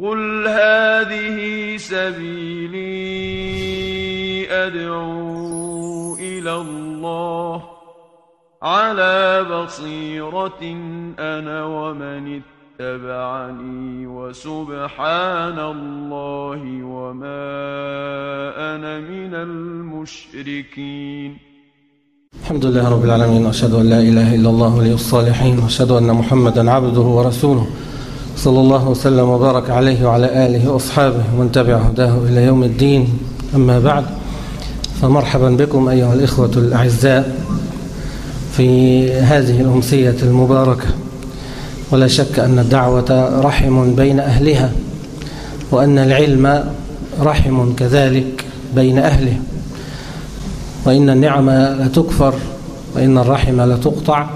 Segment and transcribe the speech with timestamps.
[0.00, 1.38] قل هذه
[1.76, 2.80] سبيلي
[4.66, 7.62] أدعو إلى الله
[8.62, 10.62] على بصيرة
[11.18, 17.44] أنا ومن اتبعني وسبحان الله وما
[18.74, 21.30] أنا من المشركين
[22.42, 26.70] الحمد لله رب العالمين وأشهد أن لا إله إلا الله ولي الصالحين وأشهد أن محمدا
[26.70, 27.66] عبده ورسوله.
[28.44, 33.08] صلى الله وسلم وبارك عليه وعلى آله وأصحابه ومن تبع هداه إلى يوم الدين.
[33.54, 34.04] أما بعد
[35.02, 37.36] فمرحبا بكم أيها الإخوة الأعزاء
[38.56, 40.86] في هذه الأمسية المباركة.
[41.90, 44.72] ولا شك أن الدعوة رحم بين أهلها
[45.70, 46.64] وأن العلم
[47.20, 49.36] رحم كذلك بين أهله.
[50.86, 52.34] وإن النعم لتكفر
[52.96, 54.26] وإن الرحم لتقطع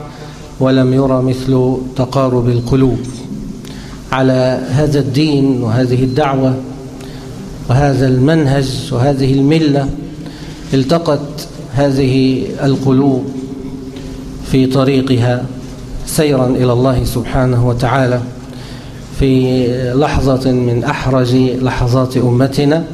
[0.61, 2.99] ولم يرى مثل تقارب القلوب.
[4.15, 6.55] على هذا الدين وهذه الدعوة
[7.71, 9.89] وهذا المنهج وهذه الملة
[10.75, 13.25] التقت هذه القلوب
[14.51, 15.45] في طريقها
[16.07, 18.21] سيرا إلى الله سبحانه وتعالى
[19.19, 22.85] في لحظة من أحرج لحظات أمتنا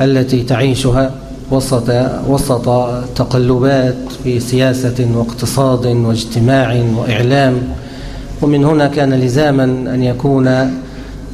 [0.00, 1.10] التي تعيشها
[1.50, 1.90] وسط
[2.28, 2.64] وسط
[3.16, 7.62] تقلبات في سياسة واقتصاد واجتماع وإعلام
[8.42, 10.70] ومن هنا كان لزاما أن يكون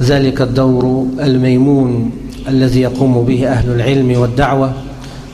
[0.03, 2.11] ذلك الدور الميمون
[2.49, 4.73] الذي يقوم به أهل العلم والدعوة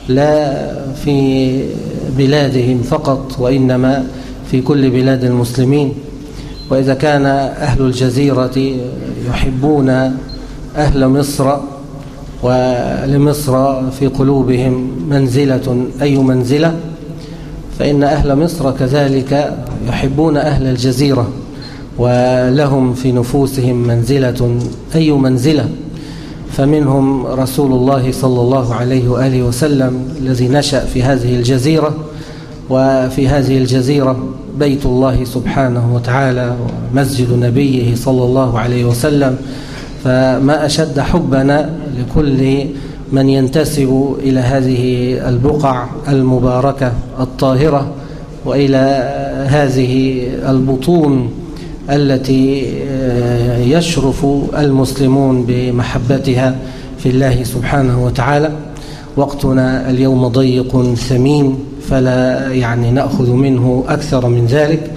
[0.07, 1.59] لا في
[2.17, 4.05] بلادهم فقط وإنما
[4.51, 5.93] في كل بلاد المسلمين.
[6.69, 8.75] وإذا كان أهل الجزيرة
[9.29, 9.89] يحبون
[10.75, 11.57] أهل مصر
[12.43, 16.75] ولمصر في قلوبهم منزلة أي منزلة؟
[17.79, 21.31] فإن أهل مصر كذلك يحبون أهل الجزيرة.
[21.97, 24.59] ولهم في نفوسهم منزلة
[24.95, 25.69] أي منزلة؟
[26.51, 31.95] فمنهم رسول الله صلى الله عليه وآله وسلم الذي نشأ في هذه الجزيرة
[32.69, 34.27] وفي هذه الجزيرة
[34.59, 36.55] بيت الله سبحانه وتعالى
[36.93, 39.37] ومسجد نبيه صلى الله عليه وسلم.
[40.03, 42.65] فما أشد حبنا لكل
[43.11, 47.91] من ينتسب إلى هذه البقع المباركة الطاهرة
[48.45, 48.77] وإلى
[49.49, 51.29] هذه البطون
[51.89, 52.73] التي
[53.71, 54.25] يشرف
[54.57, 56.55] المسلمون بمحبتها
[56.97, 58.51] في الله سبحانه وتعالى.
[59.17, 61.57] وقتنا اليوم ضيق ثمين
[61.89, 64.91] فلا يعني نأخذ منه أكثر من ذلك.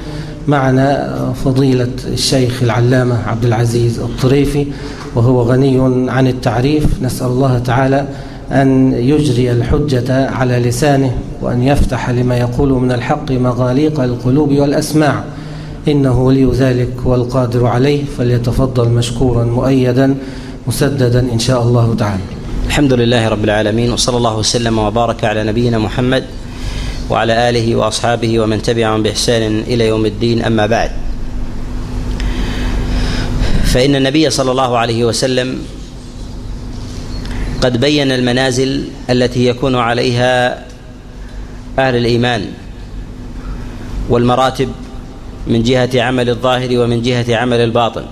[0.49, 1.15] معنا
[1.45, 4.67] فضيلة الشيخ العلامة عبد العزيز الطريفي
[5.15, 5.79] وهو غني
[6.11, 7.03] عن التعريف.
[7.03, 8.07] نسأل الله تعالى
[8.53, 11.11] أن يجري الحجة على لسانه
[11.43, 15.25] وأن يفتح لما يقول من الحق مغاليق القلوب والأسماع.
[15.89, 20.15] إنه ولي ذلك والقادر عليه فليتفضل مشكورا مؤيدا
[20.67, 22.23] مسددا إن شاء الله تعالى.
[22.67, 26.25] الحمد لله رب العالمين وصلى الله وسلم وبارك على نبينا محمد
[27.11, 30.91] وعلى آله وأصحابه ومن تبعهم بإحسان إلى يوم الدين أما بعد.
[33.65, 35.59] فإن النبي صلى الله عليه وسلم
[37.61, 40.65] قد بين المنازل التي يكون عليها
[41.79, 42.47] أهل الإيمان
[44.09, 44.69] والمراتب
[45.47, 48.05] من جهة عمل الظاهر ومن جهة عمل الباطن.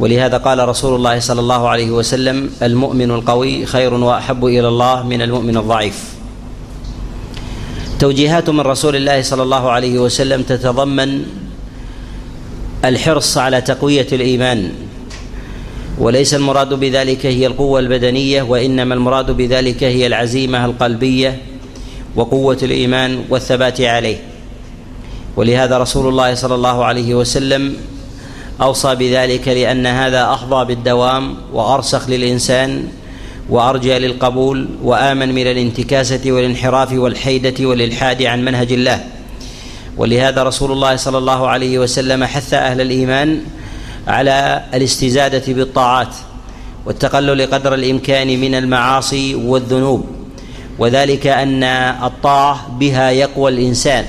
[0.00, 5.22] ولهذا قال رسول الله صلى الله عليه وسلم المؤمن القوي خير وأحب إلى الله من
[5.22, 6.04] المؤمن الضعيف.
[7.98, 11.24] توجيهات من رسول الله صلى الله عليه وسلم تتضمن
[12.84, 14.72] الحرص على تقوية الإيمان
[15.98, 21.42] وليس المراد بذلك هي القوة البدنية وإنما المراد بذلك هي العزيمة القلبية
[22.16, 24.29] وقوة الإيمان والثبات عليه.
[25.36, 27.76] ولهذا رسول الله صلى الله عليه وسلم
[28.62, 32.84] أوصى بذلك لأن هذا احظى بالدوام وأرسخ للإنسان
[33.48, 39.04] وأرجى للقبول وآمن من الانتكاسة والانحراف والحيدة والإلحاد عن منهج الله.
[39.96, 43.40] ولهذا رسول الله صلى الله عليه وسلم حث أهل الإيمان
[44.06, 46.14] على الاستزادة بالطاعات
[46.86, 50.06] والتقلل قدر الإمكان من المعاصي والذنوب
[50.78, 51.64] وذلك أن
[52.04, 54.04] الطاعة بها يقوى الإنسان.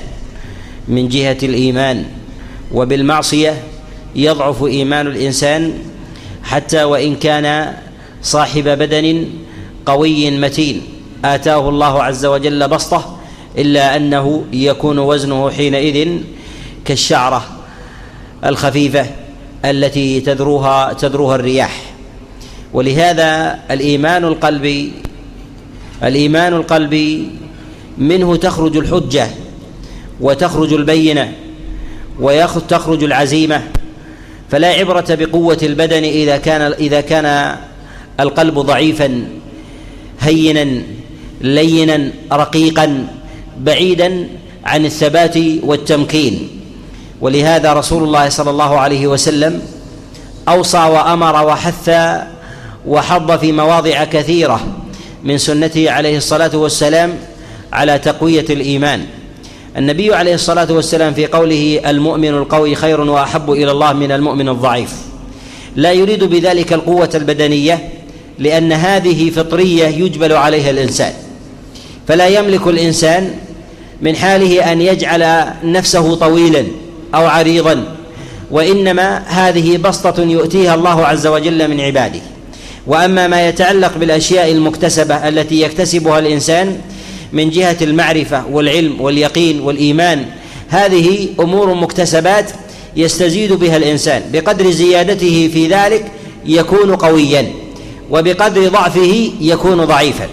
[0.88, 2.04] من جهة الإيمان
[2.72, 3.62] وبالمعصية
[4.16, 5.72] يضعف إيمان الإنسان
[6.42, 7.74] حتى وإن كان
[8.22, 9.26] صاحب بدن
[9.86, 10.82] قوي متين.
[11.24, 13.18] آتاه الله عز وجل بسطة
[13.58, 16.18] إلا أنه يكون وزنه حينئذ
[16.84, 17.44] كالشعرة
[18.44, 19.06] الخفيفة
[19.64, 21.82] التي تذروها تذروها الرياح.
[22.72, 24.92] ولهذا الإيمان القلبي
[26.02, 27.30] الإيمان القلبي
[27.98, 29.28] منه تخرج الحجة
[30.20, 31.32] وتخرج البينة
[32.20, 33.62] وتخرج العزيمة
[34.50, 37.56] فلا عبرة بقوة البدن إذا كان إذا كان
[38.20, 39.24] القلب ضعيفا
[40.20, 40.82] هينا
[41.40, 43.06] لينا رقيقا
[43.58, 44.28] بعيدا
[44.64, 46.48] عن الثبات والتمكين.
[47.20, 49.62] ولهذا رسول الله صلى الله عليه وسلم
[50.48, 51.90] أوصى وأمر وحث
[52.86, 54.60] وحض في مواضع كثيرة
[55.24, 57.14] من سنته عليه الصلاة والسلام
[57.72, 59.06] على تقوية الإيمان.
[59.76, 64.92] النبي عليه الصلاة والسلام في قوله المؤمن القوي خير وأحب إلى الله من المؤمن الضعيف.
[65.76, 67.88] لا يريد بذلك القوة البدنية
[68.38, 71.12] لأن هذه فطرية يجبل عليها الإنسان.
[72.08, 73.34] فلا يملك الإنسان
[74.02, 76.64] من حاله أن يجعل نفسه طويلا
[77.14, 77.84] أو عريضا
[78.50, 82.20] وإنما هذه بسطة يؤتيها الله عز وجل من عباده.
[82.86, 86.80] وأما ما يتعلق بالأشياء المكتسبة التي يكتسبها الإنسان
[87.32, 90.26] من جهة المعرفة والعلم واليقين والإيمان.
[90.68, 92.50] هذه أمور مكتسبات
[92.96, 94.22] يستزيد بها الإنسان.
[94.32, 96.04] بقدر زيادته في ذلك
[96.46, 97.52] يكون قويا
[98.10, 100.28] وبقدر ضعفه يكون ضعيفا.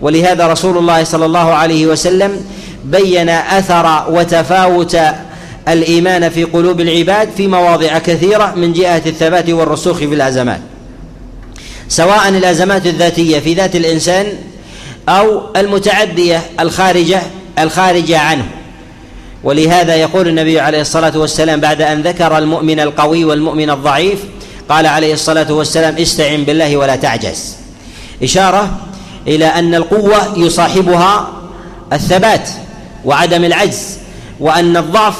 [0.00, 2.44] ولهذا رسول الله صلى الله عليه وسلم
[2.84, 4.98] بين أثر وتفاوت
[5.68, 10.60] الإيمان في قلوب العباد في مواضع كثيرة من جهة الثبات والرسوخ في الازمات
[11.88, 14.26] سواء الأزمات الذاتية في ذات الإنسان
[15.08, 17.22] أو المتعدية الخارجة
[17.58, 18.46] الخارجة عنه.
[19.44, 24.18] ولهذا يقول النبي عليه الصلاة والسلام بعد أن ذكر المؤمن القوي والمؤمن الضعيف
[24.68, 27.56] قال عليه الصلاة والسلام استعن بالله ولا تعجز.
[28.22, 28.78] إشارة
[29.26, 31.28] إلى أن القوة يصاحبها
[31.92, 32.48] الثبات
[33.04, 33.98] وعدم العجز
[34.40, 35.16] وأن الضعف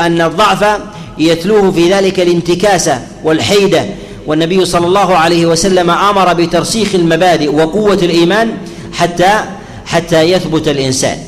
[0.00, 0.80] أن الضعف
[1.18, 3.84] يتلوه في ذلك الانتكاسة والحيدة.
[4.26, 8.56] والنبي صلى الله عليه وسلم أمر بترسيخ المبادئ وقوة الإيمان
[8.92, 9.44] حتى
[9.86, 11.18] حتى يثبت الإنسان.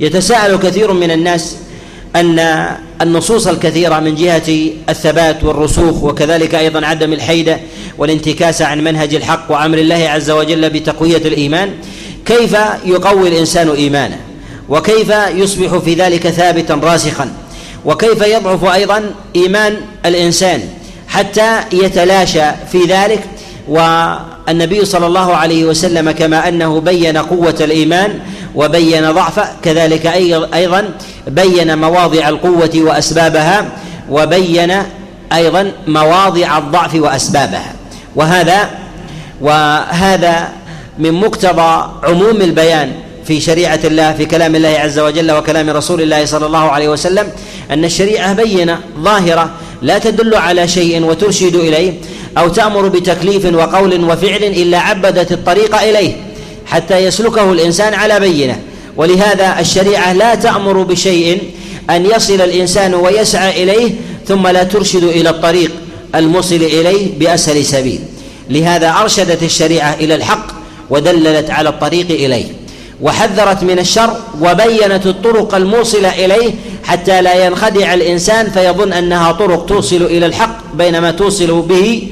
[0.00, 1.56] يتساءل كثير من الناس
[2.16, 2.68] أن
[3.02, 7.60] النصوص الكثيرة من جهة الثبات والرسوخ وكذلك أيضا عدم الحيدة
[7.98, 11.70] والانتكاس عن منهج الحق وأمر الله عز وجل بتقوية الإيمان
[12.26, 14.18] كيف يقوي الإنسان إيمانه؟
[14.68, 17.32] وكيف يصبح في ذلك ثابتا راسخا؟
[17.84, 20.60] وكيف يضعف أيضا إيمان الإنسان
[21.08, 23.20] حتى يتلاشى في ذلك
[23.68, 28.20] والنبي صلى الله عليه وسلم كما أنه بين قوة الإيمان
[28.54, 30.06] وبين ضعفه كذلك
[30.54, 30.90] أيضا
[31.26, 33.64] بين مواضع القوة وأسبابها
[34.10, 34.72] وبين
[35.32, 37.72] أيضا مواضع الضعف وأسبابها.
[38.16, 38.70] وهذا
[39.40, 40.48] وهذا
[40.98, 42.92] من مقتضى عموم البيان
[43.24, 47.28] في شريعة الله في كلام الله عز وجل وكلام رسول الله صلى الله عليه وسلم
[47.70, 49.50] أن الشريعة بينة ظاهرة
[49.82, 51.92] لا تدل على شيء وترشد إليه
[52.38, 56.16] أو تأمر بتكليف وقول وفعل إلا عبدت الطريق إليه
[56.66, 58.60] حتى يسلكه الإنسان على بينة.
[58.96, 61.42] ولهذا الشريعة لا تأمر بشيء
[61.90, 63.94] أن يصل الإنسان ويسعى إليه
[64.28, 65.70] ثم لا ترشد إلى الطريق
[66.14, 68.00] الموصل إليه بأسهل سبيل.
[68.50, 70.46] لهذا أرشدت الشريعة إلى الحق
[70.90, 72.44] ودللت على الطريق إليه.
[73.02, 76.54] وحذرت من الشر وبينت الطرق الموصلة إليه
[76.84, 82.08] حتى لا ينخدع الإنسان فيظن أنها طرق توصل إلى الحق بينما توصل به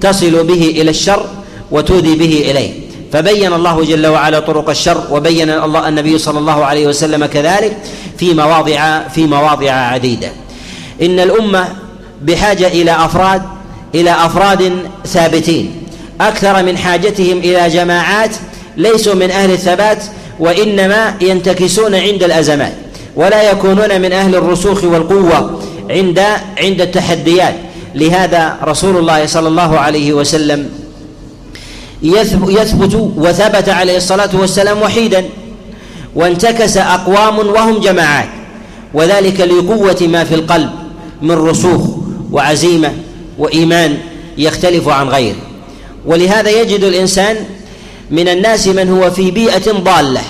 [0.00, 1.26] تصل به إلى الشر
[1.70, 2.70] وتودي به إليه.
[3.12, 7.76] فبين الله جل وعلا طرق الشر وبين الله النبي صلى الله عليه وسلم كذلك
[8.18, 10.32] في مواضع في مواضع عديدة.
[11.02, 11.68] إن الأمة
[12.22, 13.42] بحاجة إلى أفراد
[13.94, 14.72] إلى أفراد
[15.06, 15.82] ثابتين.
[16.20, 18.30] أكثر من حاجتهم إلى جماعات
[18.76, 20.02] ليسوا من أهل الثبات
[20.38, 22.72] وإنما ينتكسون عند الأزمات
[23.16, 25.60] ولا يكونون من أهل الرسوخ والقوة
[25.90, 26.22] عند
[26.58, 27.54] عند التحديات.
[27.94, 30.70] لهذا رسول الله صلى الله عليه وسلم
[32.02, 35.24] يثبت وثبت عليه الصلاة والسلام وحيدا
[36.14, 38.28] وانتكس أقوام وهم جماعات
[38.94, 40.70] وذلك لقوة ما في القلب
[41.22, 41.82] من رسوخ
[42.32, 42.92] وعزيمة
[43.38, 43.98] وإيمان
[44.38, 45.36] يختلف عن غيره.
[46.06, 47.36] ولهذا يجد الإنسان
[48.10, 50.22] من الناس من هو في بيئة ضالة.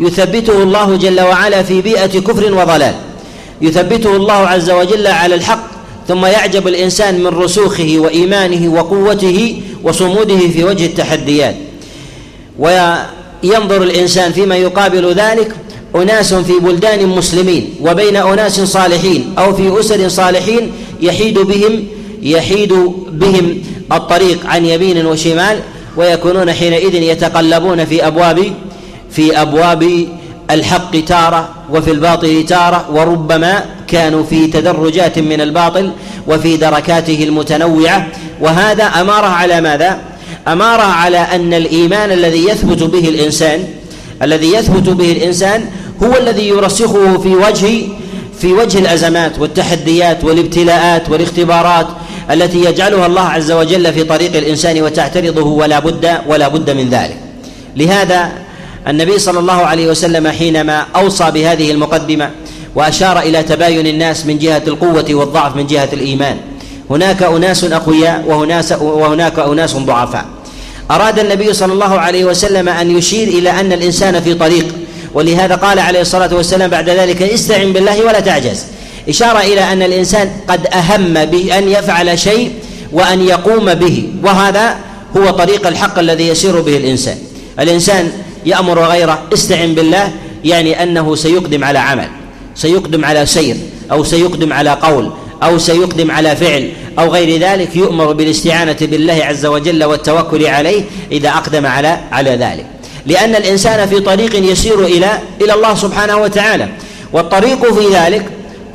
[0.00, 2.94] يثبته الله جل وعلا في بيئة كفر وضلال.
[3.62, 5.70] يثبته الله عز وجل على الحق
[6.08, 11.56] ثم يعجب الإنسان من رسوخه وإيمانه وقوته وصموده في وجه التحديات.
[12.58, 15.54] وينظر الإنسان فيما يقابل ذلك
[15.96, 21.84] أناس في بلدان مسلمين وبين أناس صالحين أو في أسر صالحين يحيد بهم
[22.22, 22.72] يحيد
[23.12, 23.62] بهم
[23.92, 25.60] الطريق عن يمين وشمال
[25.96, 28.52] ويكونون حينئذ يتقلبون في أبواب
[29.10, 30.06] في أبواب
[30.50, 35.92] الحق تارة وفي الباطل تارة وربما كانوا في تدرجات من الباطل
[36.26, 38.06] وفي دركاته المتنوعة
[38.40, 39.98] وهذا أمارة على ماذا؟
[40.48, 43.64] أمارة على أن الإيمان الذي يثبت به الإنسان
[44.22, 45.64] الذي يثبت به الإنسان
[46.02, 47.82] هو الذي يرسخه في وجه
[48.40, 51.86] في وجه الأزمات والتحديات والابتلاءات والاختبارات
[52.32, 57.16] التي يجعلها الله عز وجل في طريق الإنسان وتعترضه ولا بد ولا بد من ذلك.
[57.76, 58.32] لهذا
[58.88, 62.30] النبي صلى الله عليه وسلم حينما أوصى بهذه المقدمة
[62.74, 66.36] وأشار إلى تباين الناس من جهة القوة والضعف من جهة الإيمان
[66.90, 70.24] هناك أناس أقوياء وهناك وهناك أناس ضعفاء.
[70.90, 74.66] أراد النبي صلى الله عليه وسلم أن يشير إلى أن الإنسان في طريق
[75.14, 78.64] ولهذا قال عليه الصلاة والسلام بعد ذلك استعن بالله ولا تعجز.
[79.08, 82.52] إشارة إلى أن الإنسان قد أهم بان يفعل شيء
[82.92, 84.76] وأن يقوم به وهذا
[85.16, 87.18] هو طريق الحق الذي يسير به الإنسان.
[87.60, 88.12] الإنسان
[88.46, 90.12] يأمر غيره استعن بالله
[90.44, 92.08] يعني أنه سيقدم على عمل
[92.54, 93.56] سيقدم على سير
[93.92, 95.10] أو سيقدم على قول
[95.42, 100.82] أو سيقدم على فعل أو غير ذلك يؤمر بالاستعانة بالله عز وجل والتوكل عليه
[101.12, 102.66] إذا أقدم على على ذلك.
[103.06, 106.68] لأن الإنسان في طريق يسير إلى إلى الله سبحانه وتعالى
[107.12, 108.26] والطريق في ذلك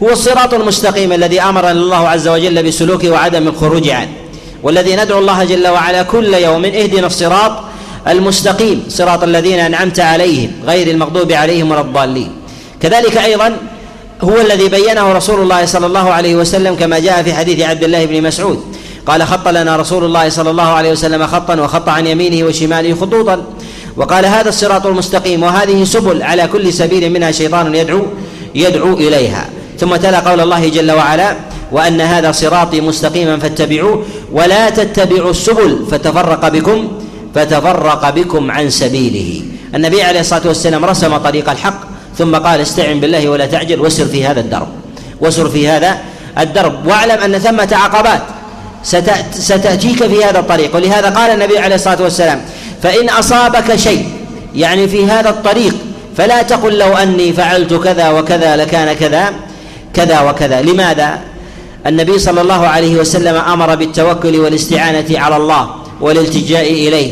[0.03, 4.09] هو الصراط المستقيم الذي أمرنا الله عز وجل بسلوكه وعدم الخروج عنه
[4.63, 7.51] والذي ندعو الله جل وعلا كل يوم اهدنا الصراط
[8.07, 12.31] المستقيم صراط الذين أنعمت عليهم غير المغضوب عليهم ولا الضالين.
[12.81, 13.57] كذلك أيضا
[14.21, 18.05] هو الذي بينه رسول الله صلى الله عليه وسلم كما جاء في حديث عبد الله
[18.05, 18.63] بن مسعود
[19.05, 23.43] قال خط لنا رسول الله صلى الله عليه وسلم خطا وخط عن يمينه وشماله خطوطا
[23.97, 28.01] وقال هذا الصراط المستقيم وهذه سبل على كل سبيل منها شيطان يدعو
[28.55, 29.49] يدعو إليها
[29.79, 31.36] ثم تلا قول الله جل وعلا
[31.72, 36.91] وأن هذا صراطي مستقيما فاتبعوه ولا تتبعوا السبل فتفرق بكم
[37.36, 39.41] فتفرق بكم عن سبيله.
[39.75, 41.79] النبي عليه الصلاة والسلام رسم طريق الحق
[42.17, 44.67] ثم قال استعن بالله ولا تعجل وسر في هذا الدرب.
[45.22, 45.98] وسر في هذا
[46.39, 46.88] الدرب.
[46.88, 48.22] واعلم أن ثمة عقبات
[49.31, 50.75] ستأتيك في هذا الطريق.
[50.75, 52.41] ولهذا قال النبي عليه الصلاة والسلام
[52.84, 54.05] فإن أصابك شيء
[54.55, 55.75] يعني في هذا الطريق
[56.17, 59.34] فلا تقل لو أني فعلت كذا وكذا لكان كذا.
[59.97, 60.61] كذا وكذا.
[60.61, 61.19] لماذا؟
[61.87, 65.69] النبي صلى الله عليه وسلم أمر بالتوكل والاستعانة على الله
[66.01, 67.11] والالتجاء إليه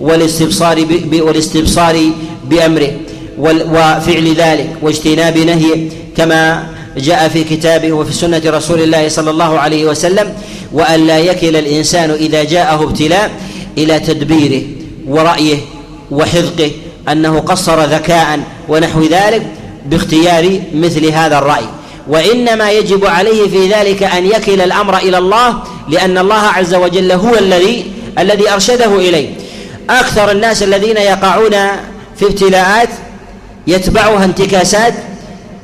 [0.00, 2.10] والاستبصار والاستبصار
[2.44, 2.92] بأمره
[3.38, 6.66] وفعل ذلك واجتناب نهيه كما
[6.96, 10.32] جاء في كتابه وفي سنة رسول الله صلى الله عليه وسلم
[10.72, 13.30] وأن لا يكل الإنسان إذا جاءه ابتلاء
[13.78, 14.62] إلى تدبيره
[15.06, 15.58] ورأيه
[16.10, 16.70] وحذقه
[17.08, 19.46] أنه قصر ذكاء ونحو ذلك
[19.86, 21.64] باختيار مثل هذا الرأي.
[22.08, 27.34] وإنما يجب عليه في ذلك أن يكل الأمر إلى الله لأن الله عز وجل هو
[27.34, 27.86] الذي
[28.18, 29.28] الذي أرشده إليه.
[29.90, 31.50] أكثر الناس الذين يقعون
[32.16, 32.88] في ابتلاءات
[33.66, 34.94] يتبعها انتكاسات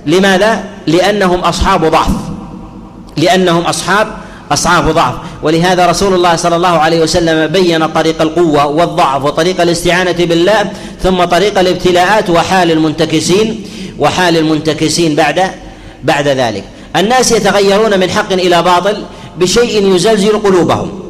[0.06, 2.11] لماذا؟ لأنهم أصحاب ضعف.
[3.16, 4.08] لأنهم أصحاب
[4.52, 5.14] أصحاب ضعف.
[5.42, 10.70] ولهذا رسول الله صلى الله عليه وسلم بين طريق القوة والضعف وطريق الاستعانة بالله
[11.02, 13.64] ثم طريق الابتلاءات وحال المنتكسين
[13.99, 15.50] وحال المنتكسين بعد
[16.04, 16.64] بعد ذلك.
[16.97, 19.02] الناس يتغيرون من حق إلى باطل
[19.38, 21.02] بشيء يزلزل قلوبهم.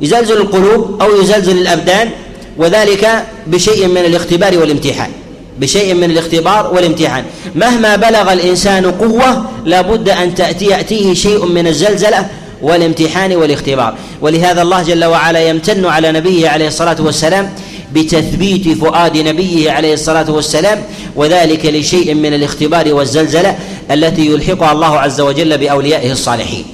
[0.00, 2.10] يزلزل القلوب أو يزلزل الأبدان
[2.56, 5.10] وذلك بشيء من الاختبار والامتحان.
[5.58, 7.24] بشيء من الاختبار والامتحان.
[7.54, 12.26] مهما بلغ الإنسان قوة لابد أن تاتي يأتيه شيء من الزلزلة
[12.62, 13.94] والامتحان والاختبار.
[14.20, 17.52] ولهذا الله جل وعلا يمتن على نبيه عليه الصلاة والسلام
[17.94, 20.82] بتثبيت فؤاد نبيه عليه الصلاة والسلام
[21.16, 23.56] وذلك لشيء من الاختبار والزلزلة
[23.90, 26.64] التي يلحقها الله عز وجل بأوليائه الصالحين.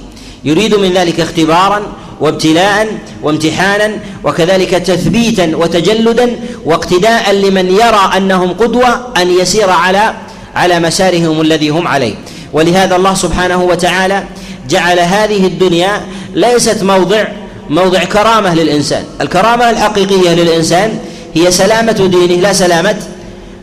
[0.45, 1.81] يريد من ذلك اختبارا
[2.19, 2.87] وابتلاء
[3.23, 10.13] وامتحانا وكذلك تثبيتا وتجلدا واقتداء لمن يرى أنهم قدوة أن يسير على
[10.55, 12.13] على مسارهم الذي هم عليه.
[12.53, 14.23] ولهذا الله سبحانه وتعالى
[14.69, 16.01] جعل هذه الدنيا
[16.33, 17.27] ليست موضع
[17.69, 19.03] موضع كرامة للإنسان.
[19.21, 20.99] الكرامة الحقيقية للإنسان
[21.35, 22.95] هي سلامة دينه لا سلامه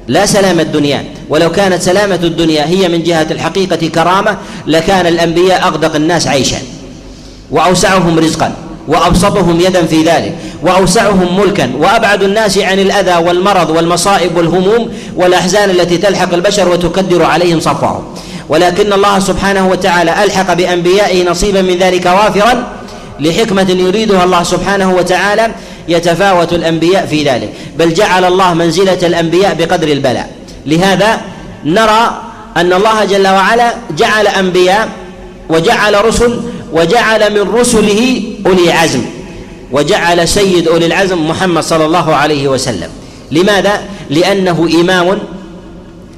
[0.09, 1.05] لا سلامة الدنيا.
[1.29, 6.57] ولو كانت سلامة الدنيا هي من جهة الحقيقة كرامة لكان الأنبياء أغدق الناس عيشا.
[7.51, 8.53] وأوسعهم رزقا.
[8.89, 10.35] وأبسطهم يدا في ذلك.
[10.63, 11.71] وأوسعهم ملكا.
[11.79, 18.05] وأبعد الناس عن الأذى والمرض والمصائب والهموم والأحزان التي تلحق البشر وتكدر عليهم صفهم
[18.49, 22.67] ولكن الله سبحانه وتعالى ألحق بأنبيائه نصيبا من ذلك وافرا.
[23.21, 25.55] لحكمة يريدها الله سبحانه وتعالى
[25.89, 27.53] يتفاوت الأنبياء في ذلك.
[27.79, 30.31] بل جعل الله منزلة الأنبياء بقدر البلاء.
[30.67, 31.21] لهذا
[31.65, 32.23] نرى
[32.57, 34.89] أن الله جل وعلا جعل أنبياء
[35.49, 36.41] وجعل رسل
[36.73, 39.03] وجعل من رسله أولي عزم.
[39.73, 42.89] وجعل سيد أولي العزم محمد صلى الله عليه وسلم.
[43.33, 43.81] لماذا؟
[44.11, 45.19] لأنه إمام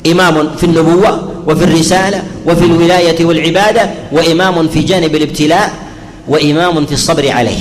[0.07, 5.73] إمام في النبوة وفي الرسالة وفي الولاية والعبادة وإمام في جانب الابتلاء
[6.29, 7.59] وإمام في الصبر عليه.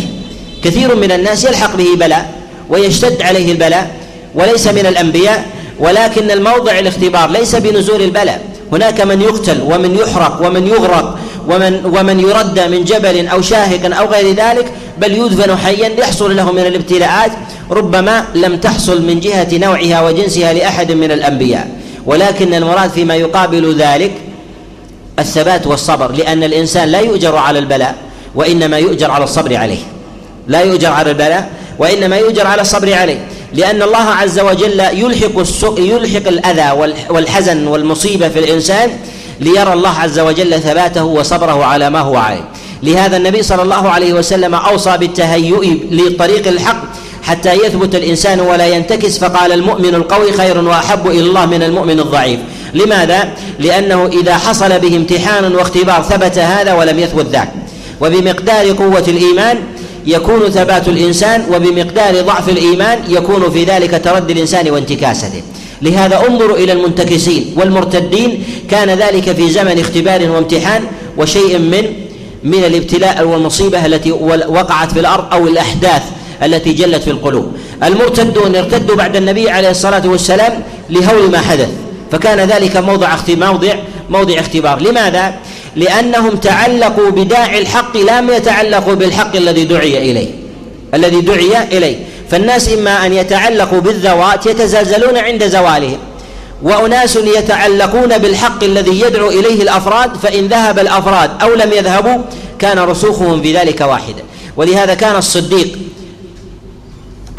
[0.63, 2.31] كثير من الناس يلحق به بلاء
[2.69, 3.91] ويشتد عليه البلاء
[4.35, 5.45] وليس من الأنبياء
[5.79, 8.41] ولكن الموضع الاختبار ليس بنزول البلاء.
[8.71, 14.05] هناك من يقتل ومن يحرق ومن يغرق ومن ومن يرد من جبل أو شاهق أو
[14.05, 17.31] غير ذلك بل يدفن حيا يحصل له من الابتلاءات
[17.71, 21.69] ربما لم تحصل من جهة نوعها وجنسها لأحد من الأنبياء.
[22.05, 24.11] ولكن المراد فيما يقابل ذلك
[25.19, 27.95] الثبات والصبر لأن الإنسان لا يؤجر على البلاء.
[28.35, 29.79] وإنما يؤجر على الصبر عليه.
[30.47, 31.49] لا يؤجر على البلاء
[31.79, 33.25] وإنما يؤجر على الصبر عليه.
[33.53, 36.71] لأن الله عز وجل يلحق يلحق الأذى
[37.09, 38.89] والحزن والمصيبة في الإنسان
[39.39, 42.45] ليرى الله عز وجل ثباته وصبره على ما هو عليه.
[42.83, 46.83] لهذا النبي صلى الله عليه وسلم أوصى بالتهيؤ لطريق الحق
[47.23, 52.39] حتى يثبت الإنسان ولا ينتكس فقال المؤمن القوي خير وأحب إلى الله من المؤمن الضعيف.
[52.73, 57.51] لماذا؟ لأنه إذا حصل به امتحان واختبار ثبت هذا ولم يثبت ذاك.
[58.01, 59.57] وبمقدار قوة الإيمان
[60.05, 65.41] يكون ثبات الإنسان وبمقدار ضعف الإيمان يكون في ذلك تردي الإنسان وانتكاسته.
[65.81, 68.43] لهذا انظروا إلى المنتكسين والمرتدين.
[68.71, 70.83] كان ذلك في زمن اختبار وامتحان
[71.17, 71.83] وشيء من
[72.43, 74.11] من الابتلاء والمصيبة التي
[74.47, 76.01] وقعت في الأرض أو الأحداث
[76.43, 77.51] التي جلت في القلوب.
[77.83, 81.69] المرتدون ارتدوا بعد النبي عليه الصلاة والسلام لهول ما حدث.
[82.11, 83.73] فكان ذلك موضع موضع
[84.09, 84.81] موضع اختبار.
[84.81, 85.33] لماذا؟
[85.75, 90.29] لأنهم تعلقوا بداعي الحق لم يتعلقوا بالحق الذي دعي إليه
[90.93, 91.97] الذي دعي إليه.
[92.31, 95.97] فالناس إما أن يتعلقوا بالذوات يتزلزلون عند زوالهم
[96.63, 102.17] وأناس يتعلقون بالحق الذي يدعو إليه الأفراد فإن ذهب الأفراد أو لم يذهبوا
[102.59, 104.23] كان رسوخهم في ذلك واحدا
[104.57, 105.77] ولهذا كان الصديق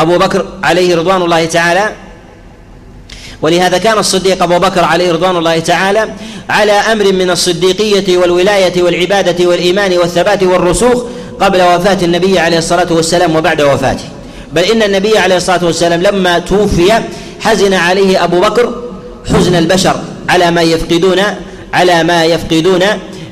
[0.00, 1.92] أبو بكر عليه رضوان الله تعالى
[3.42, 6.08] ولهذا كان الصديق أبو بكر عليه رضوان الله تعالى
[6.48, 11.02] على أمر من الصديقية والولاية والعبادة والإيمان والثبات والرسوخ
[11.40, 14.04] قبل وفاة النبي عليه الصلاة والسلام وبعد وفاته.
[14.52, 16.92] بل إن النبي عليه الصلاة والسلام لما توفي
[17.40, 18.82] حزن عليه أبو بكر
[19.34, 19.96] حزن البشر
[20.28, 21.20] على ما يفقدون
[21.72, 22.82] على ما يفقدون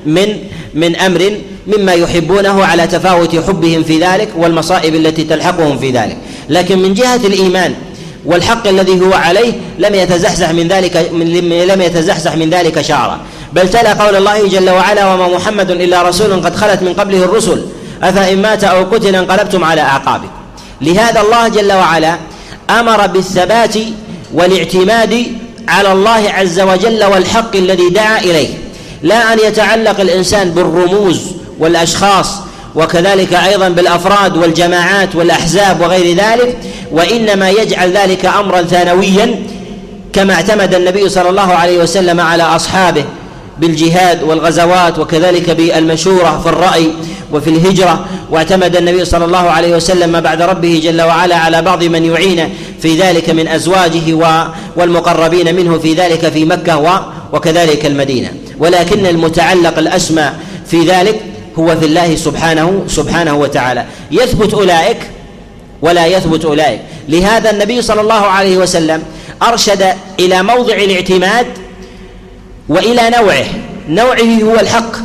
[0.07, 0.39] من
[0.75, 1.33] من أمر
[1.67, 6.17] مما يحبونه على تفاوت حبهم في ذلك والمصائب التي تلحقهم في ذلك.
[6.49, 7.75] لكن من جهة الإيمان
[8.25, 11.11] والحق الذي هو عليه لم يتزحزح من ذلك
[11.69, 13.21] لم يتزحزح من ذلك شعرا.
[13.53, 17.67] بل تلا قول الله جل وعلا وما محمد إلا رسول قد خلت من قبله الرسل
[18.03, 20.29] أفإن مات أو قتل انقلبتم على أعقابكم.
[20.81, 22.19] لهذا الله جل وعلا
[22.71, 23.75] أمر بالثبات
[24.35, 25.27] والاعتماد
[25.69, 28.49] على الله عز وجل والحق الذي دعا إليه.
[29.03, 31.21] لا أن يتعلق الإنسان بالرموز
[31.59, 32.37] والأشخاص
[32.75, 36.57] وكذلك أيضا بالأفراد والجماعات والأحزاب وغير ذلك
[36.91, 39.43] وإنما يجعل ذلك امرا ثانويا
[40.13, 43.05] كما اعتمد النبي صلى الله عليه وسلم على أصحابه
[43.59, 46.91] بالجهاد والغزوات وكذلك بالمشورة في الرأي
[47.33, 48.05] وفي الهجرة.
[48.31, 52.49] واعتمد النبي صلى الله عليه وسلم بعد ربه جل وعلا على بعض من يعين
[52.83, 54.17] في ذلك من أزواجه
[54.77, 58.33] والمقربين منه في ذلك في مكة وكذلك المدينة.
[58.59, 60.31] ولكن المتعلق الأسمى
[60.67, 61.21] في ذلك
[61.59, 63.85] هو في الله سبحانه سبحانه وتعالى.
[64.11, 64.97] يثبت أولئك
[65.83, 66.81] ولا يثبت أولئك.
[67.09, 69.03] لهذا النبي صلى الله عليه وسلم
[69.43, 69.85] أرشد
[70.21, 71.47] إلى موضع الاعتماد
[72.69, 73.45] وإلى نوعه.
[73.89, 74.97] نوعه هو الحق.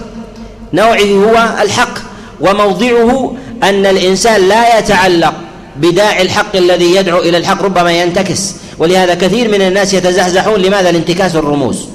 [0.74, 2.00] نوعه هو الحق.
[2.42, 5.34] وموضعه أن الإنسان لا يتعلق
[5.76, 8.54] بداعي الحق الذي يدعو إلى الحق ربما ينتكس.
[8.78, 11.86] ولهذا كثير من الناس يتزحزحون لماذا؟ لانتكاس الرموز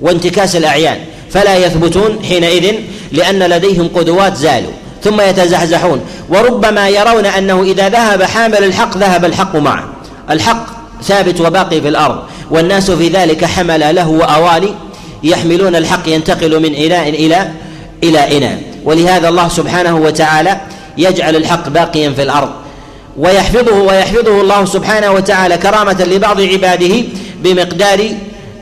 [0.00, 0.98] وانتكاس الأعيان.
[1.30, 2.74] فلا يثبتون حينئذ
[3.12, 4.72] لأن لديهم قدوات زالوا
[5.04, 6.00] ثم يتزحزحون.
[6.28, 9.84] وربما يرون أنه إذا ذهب حامل الحق ذهب الحق معه.
[10.30, 10.66] الحق
[11.02, 12.18] ثابت وباقي في الأرض
[12.50, 14.74] والناس في ذلك حمل له وأوالي
[15.22, 17.50] يحملون الحق ينتقل من إناء إلى
[18.04, 20.60] إلى إناء ولهذا الله سبحانه وتعالى
[20.98, 22.50] يجعل الحق باقيا في الأرض.
[23.18, 26.94] ويحفظه ويحفظه الله سبحانه وتعالى كرامة لبعض عباده
[27.42, 28.08] بمقدار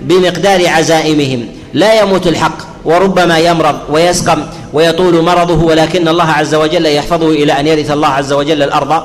[0.01, 1.49] بمقدار عزائمهم.
[1.75, 2.74] لا يموت الحق.
[2.85, 4.43] وربما يمرض ويسقم
[4.73, 9.03] ويطول مرضه ولكن الله عز وجل يحفظه إلى أن يرث الله عز وجل الأرض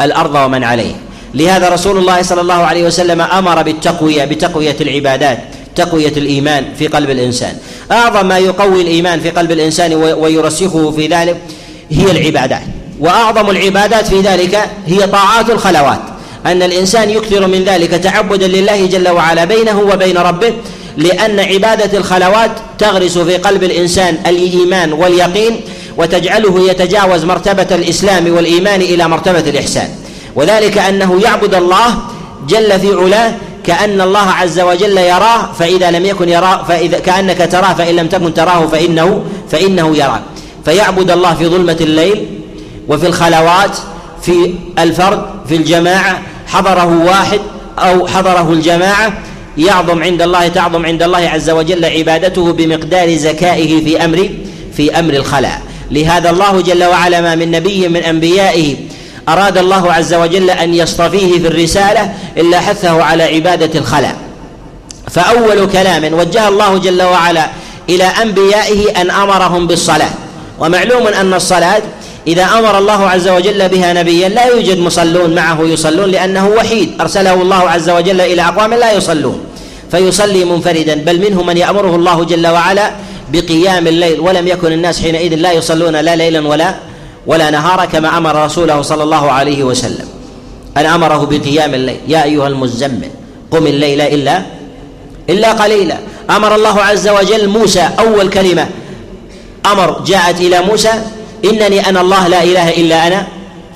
[0.00, 0.94] الأرض ومن عليه.
[1.34, 5.38] لهذا رسول الله صلى الله عليه وسلم أمر بالتقوية بتقوية العبادات
[5.76, 7.54] تقوية الإيمان في قلب الإنسان.
[7.92, 11.36] أعظم ما يقوي الإيمان في قلب الإنسان ويرسخه في ذلك
[11.90, 12.62] هي العبادات.
[13.00, 16.00] وأعظم العبادات في ذلك هي طاعات الخلوات.
[16.46, 20.52] أن الإنسان يكثر من ذلك تعبدا لله جل وعلا بينه وبين ربه
[20.98, 25.60] لأن عبادة الخلوات تغرس في قلب الإنسان الإيمان واليقين
[25.96, 29.88] وتجعله يتجاوز مرتبة الإسلام والإيمان إلى مرتبة الإحسان.
[30.36, 31.98] وذلك أنه يعبد الله
[32.48, 33.34] جل في علاه
[33.64, 38.34] كأن الله عز وجل يراه فإذا لم يكن يراه فإذا كأنك تراه فإن لم تكن
[38.34, 40.22] تراه فإنه فإنه يراك
[40.64, 42.26] فيعبد الله في ظلمة الليل
[42.88, 43.78] وفي الخلوات
[44.22, 47.40] في الفرد في الجماعة حضره واحد
[47.78, 49.12] أو حضره الجماعة
[49.58, 54.28] يعظم عند الله تعظم عند الله عز وجل عبادته بمقدار زكائه في أمر
[54.76, 55.62] في أمر الخلاء.
[55.90, 58.76] لهذا الله جل وعلا ما من نبي من أنبيائه
[59.28, 64.16] أراد الله عز وجل أن يصطفيه في الرسالة إلا حثه على عبادة الخلاء.
[65.10, 67.48] فأول كلام وجه الله جل وعلا
[67.88, 70.10] إلى أنبيائه أن أمرهم بالصلاة.
[70.60, 71.82] ومعلوم أن الصلاة
[72.26, 77.00] إذا أمر الله عز وجل بها نبيا لا يوجد مصلون معه يصلون لأنه وحيد.
[77.00, 79.40] أرسله الله عز وجل إلى أقوام لا يصلون.
[79.90, 82.90] فيصلي منفردا بل منهم من يأمره الله جل وعلا
[83.32, 86.74] بقيام الليل ولم يكن الناس حينئذ لا يصلون لا ليلا ولا
[87.26, 90.08] ولا نهارا كما أمر رسوله صلى الله عليه وسلم.
[90.76, 92.00] أن أمره بقيام الليل.
[92.08, 93.10] يا أيها المزمل
[93.50, 94.42] قم الليل إلا
[95.30, 95.98] إلا قليلا.
[96.30, 98.68] أمر الله عز وجل موسى أول كلمة
[99.66, 100.92] أمر جاءت إلى موسى
[101.44, 103.26] إنني أنا الله لا إله إلا أنا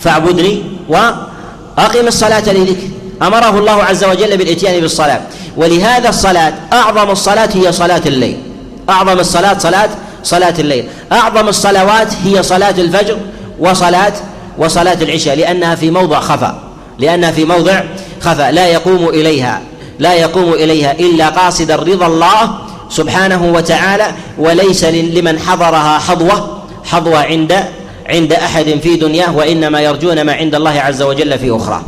[0.00, 2.90] فاعبدني واقم الصلاة لذكري
[3.22, 5.20] أمره الله عز وجل بالإتيان بالصلاة.
[5.56, 8.38] ولهذا الصلاة أعظم الصلاة هي صلاة الليل.
[8.90, 9.88] أعظم الصلاة صلاة
[10.22, 10.84] صلاة الليل.
[11.12, 13.16] أعظم الصلوات هي صلاة الفجر
[13.58, 14.12] وصلاة
[14.58, 16.58] وصلاة العشاء لأنها في موضع خفا
[16.98, 17.80] لأنها في موضع
[18.20, 19.60] خفا لا يقوم إليها
[19.98, 22.58] لا يقوم إليها إلا قاصدا رضا الله
[22.90, 24.06] سبحانه وتعالى
[24.38, 27.64] وليس لمن حضرها حظوة حظوة عند
[28.06, 31.82] عند أحد في دنياه وإنما يرجون ما عند الله عز وجل في أخرى.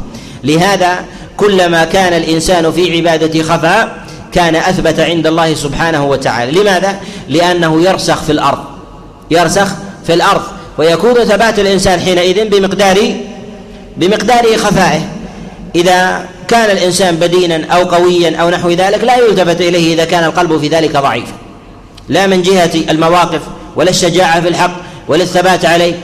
[0.44, 1.04] لهذا
[1.36, 6.60] كلما كان الإنسان في عبادة خفاء كان أثبت عند الله سبحانه وتعالى.
[6.60, 6.96] لماذا؟
[7.28, 8.64] لأنه يرسخ في الأرض.
[9.30, 9.68] يرسخ
[10.06, 10.42] في الأرض.
[10.78, 13.14] ويكون ثبات الإنسان حينئذ بمقدار
[13.96, 15.00] بمقدار خفائه.
[15.74, 20.58] إذا كان الإنسان بدينا أو قويا أو نحو ذلك لا يلتفت إليه إذا كان القلب
[20.58, 21.32] في ذلك ضعيفا
[22.08, 23.40] لا من جهة المواقف
[23.76, 24.76] ولا الشجاعة في الحق
[25.08, 25.94] ولا الثبات عليه.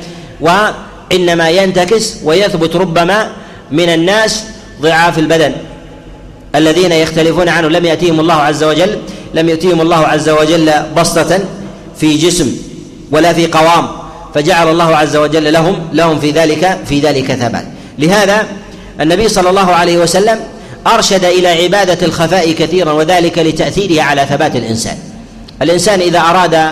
[0.41, 3.31] وإنما ينتكس ويثبت ربما
[3.71, 4.45] من الناس
[4.81, 5.53] ضعاف البدن
[6.55, 8.99] الذين يختلفون عنه لم يأتيهم الله عز وجل
[9.35, 11.41] لم يأتيهم الله عز وجل بسطة
[11.97, 12.57] في جسم
[13.11, 13.89] ولا في قوام
[14.35, 17.65] فجعل الله عز وجل لهم لهم في ذلك في ذلك ثبات
[17.99, 18.47] لهذا
[19.01, 20.41] النبي صلى الله عليه وسلم
[20.87, 24.97] أرشد إلى عبادة الخفاء كثيرا وذلك لتأثيره على ثبات الإنسان.
[25.63, 26.71] الإنسان إذا أراد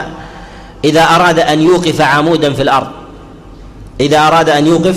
[0.85, 2.87] إذا أراد أن يوقف عمودا في الأرض
[4.01, 4.97] إذا أراد أن يوقف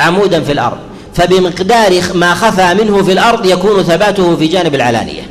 [0.00, 0.78] عمودا في الأرض
[1.18, 5.22] فبمقدار ما خفى منه في الأرض يكون ثباته في جانب العلانية.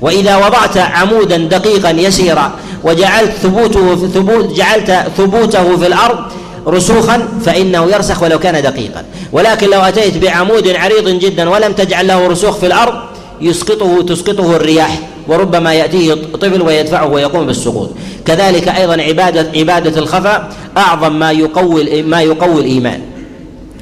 [0.00, 2.52] وإذا وضعت عمودا دقيقا يسيرا
[2.84, 6.18] وجعلت ثبوته في ثبوت جعلت ثبوته في الأرض
[6.66, 9.04] رسوخا فإنه يرسخ ولو كان دقيقا.
[9.32, 12.94] ولكن لو أتيت بعمود عريض جدا ولم تجعل له رسوخ في الأرض
[13.40, 14.98] يسقطه تسقطه الرياح
[15.28, 17.90] وربما يأتيه طفل ويدفعه ويقوم بالسقوط.
[18.26, 23.00] كذلك أيضا عباده عبادة الخفا أعظم ما يقوي ما يقوي الإيمان.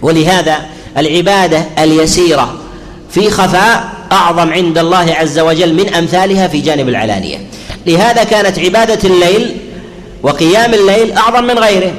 [0.03, 0.57] ولهذا
[0.99, 2.55] العبادة اليسيرة
[3.11, 7.39] في خفاء أعظم عند الله عز وجل من أمثالها في جانب العلانية.
[7.87, 9.57] لهذا كانت عبادة الليل
[10.23, 11.93] وقيام الليل أعظم من غيره.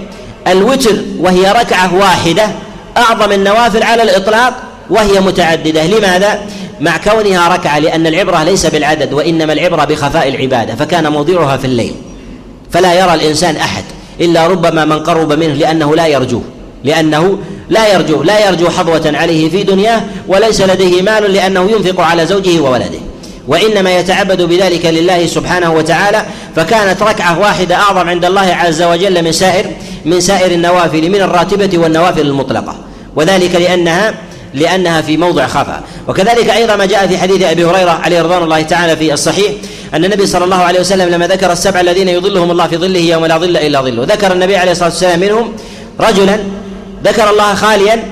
[0.47, 2.49] الوتر وهي ركعة واحدة
[2.97, 4.53] أعظم النوافل على الإطلاق
[4.89, 5.85] وهي متعددة.
[5.85, 6.41] لماذا؟
[6.81, 11.95] مع كونها ركعة لأن العبرة ليس بالعدد وإنما العبرة بخفاء العبادة فكان موضعها في الليل.
[12.71, 13.83] فلا يرى الإنسان أحد
[14.21, 16.43] إلا ربما من قرب منه لأنه لا يرجوه
[16.83, 22.25] لأنه لا يرجو لا يرجو حظوة عليه في دنياه وليس لديه مال لأنه ينفق على
[22.25, 22.99] زوجه وولده.
[23.47, 26.25] وإنما يتعبد بذلك لله سبحانه وتعالى
[26.55, 29.65] فكانت ركعة واحدة أعظم عند الله عز وجل من سائر
[30.05, 32.75] من سائر النوافل من الراتبة والنوافل المطلقة.
[33.15, 34.13] وذلك لأنها
[34.53, 38.61] لأنها في موضع خفا وكذلك أيضا ما جاء في حديث أبي هريرة عليه رضوان الله
[38.61, 39.51] تعالى في الصحيح
[39.93, 43.25] أن النبي صلى الله عليه وسلم لما ذكر السبع الذين يظلهم الله في ظله يوم
[43.25, 44.03] لا ظل إلا ظله.
[44.03, 45.53] ذكر النبي عليه الصلاة والسلام منهم
[45.99, 46.39] رجلا
[47.03, 48.03] ذكر الله خاليا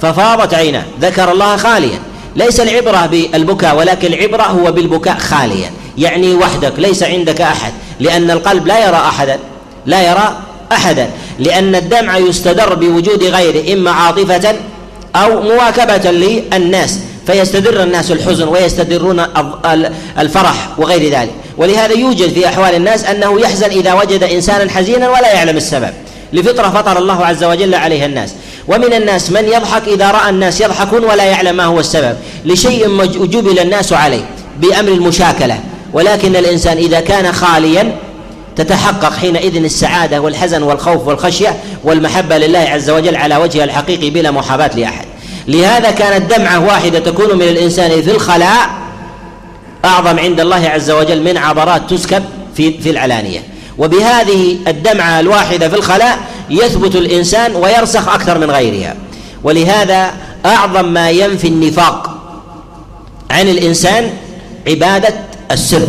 [0.00, 0.84] ففاضت عيناه.
[1.00, 1.98] ذكر الله خاليا.
[2.36, 5.70] ليس العبرة بالبكاء ولكن العبرة هو بالبكاء خاليا.
[5.98, 7.72] يعني وحدك ليس عندك أحد.
[8.00, 9.38] لأن القلب لا يرى أحدا.
[9.86, 10.36] لا يرى
[10.72, 11.10] أحدا.
[11.38, 14.54] لأن الدمع يستدر بوجود غيره إما عاطفة
[15.16, 16.98] أو مواكبة للناس.
[17.26, 19.26] فيستدر الناس الحزن ويستدرون
[20.18, 21.32] الفرح وغير ذلك.
[21.56, 25.92] ولهذا يوجد في أحوال الناس أنه يحزن إذا وجد إنسانا حزينا ولا يعلم السبب.
[26.32, 28.34] لفطرة فطر الله عز وجل عليها الناس.
[28.68, 32.16] ومن الناس من يضحك إذا رأى الناس يضحكون ولا يعلم ما هو السبب.
[32.44, 34.24] لشيء جبل الناس عليه
[34.60, 35.60] بأمر المشاكلة.
[35.92, 37.96] ولكن الإنسان إذا كان خاليا
[38.56, 44.70] تتحقق حينئذ السعادة والحزن والخوف والخشية والمحبة لله عز وجل على وجهها الحقيقي بلا محاباة
[44.76, 45.04] لأحد.
[45.48, 48.70] لهذا كانت دمعة واحدة تكون من الإنسان في الخلاء
[49.84, 52.24] أعظم عند الله عز وجل من عبرات تسكب
[52.56, 53.40] في في العلانية.
[53.78, 56.18] وبهذه الدمعة الواحدة في الخلاء
[56.50, 58.96] يثبت الإنسان ويرسخ أكثر من غيرها.
[59.44, 60.10] ولهذا
[60.46, 62.18] أعظم ما ينفي النفاق
[63.30, 64.10] عن الإنسان
[64.68, 65.14] عبادة
[65.50, 65.86] السر.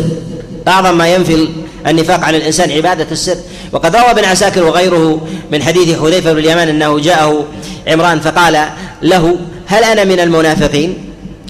[0.68, 1.48] أعظم ما ينفي
[1.86, 3.36] النفاق عن الإنسان عبادة السر.
[3.72, 7.44] وقد روى ابن عساكر وغيره من حديث حذيفة بن اليمان أنه جاءه
[7.88, 8.66] عمران فقال
[9.02, 10.98] له هل أنا من المنافقين؟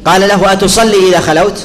[0.04, 1.58] قال له أتصلي إذا خلوت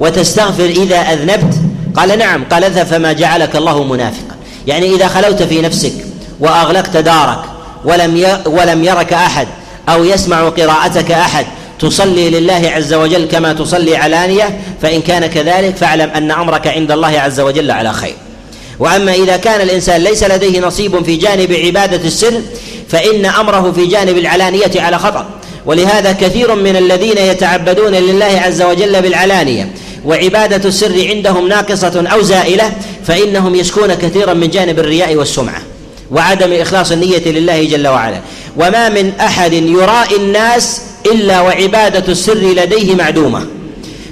[0.00, 1.54] وتستغفر إذا أذنبت
[1.96, 4.36] قال نعم قال اذهب فما جعلك الله منافقا.
[4.66, 5.92] يعني إذا خلوت في نفسك
[6.40, 7.38] وأغلقت دارك
[7.84, 9.48] ولم ولم يرك أحد
[9.88, 11.46] أو يسمع قراءتك أحد
[11.78, 17.20] تصلي لله عز وجل كما تصلي علانية فإن كان كذلك فاعلم أن أمرك عند الله
[17.20, 18.14] عز وجل على خير.
[18.78, 22.42] وأما إذا كان الإنسان ليس لديه نصيب في جانب عبادة السر
[22.88, 25.24] فإن أمره في جانب العلانية على خطر
[25.66, 29.70] ولهذا كثير من الذين يتعبدون لله عز وجل بالعلانية
[30.04, 32.72] وعبادة السر عندهم ناقصة أو زائلة
[33.06, 35.62] فإنهم يشكون كثيرا من جانب الرياء والسمعة
[36.10, 38.20] وعدم إخلاص النية لله جل وعلا.
[38.56, 43.46] وما من أحد يرائي الناس إلا وعبادة السر لديه معدومة.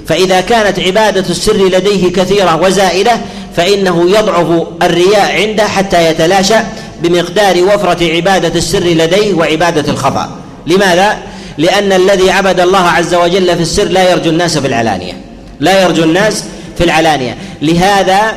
[0.07, 3.19] فإذا كانت عبادة السر لديه كثيرة وزائده
[3.55, 6.57] فإنه يضعف الرياء عنده حتى يتلاشى
[7.03, 10.29] بمقدار وفرة عبادة السر لديه وعبادة الخفاء
[10.67, 11.17] لماذا؟
[11.57, 15.28] لأن الذي عبد الله عز وجل في السر لا يرجو الناس في العلانيه
[15.59, 16.43] لا يرجو الناس
[16.77, 17.37] في العلانية.
[17.61, 18.35] لهذا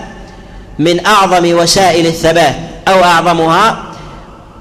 [0.79, 2.55] من أعظم وسائل الثبات
[2.89, 3.83] أو أعظمها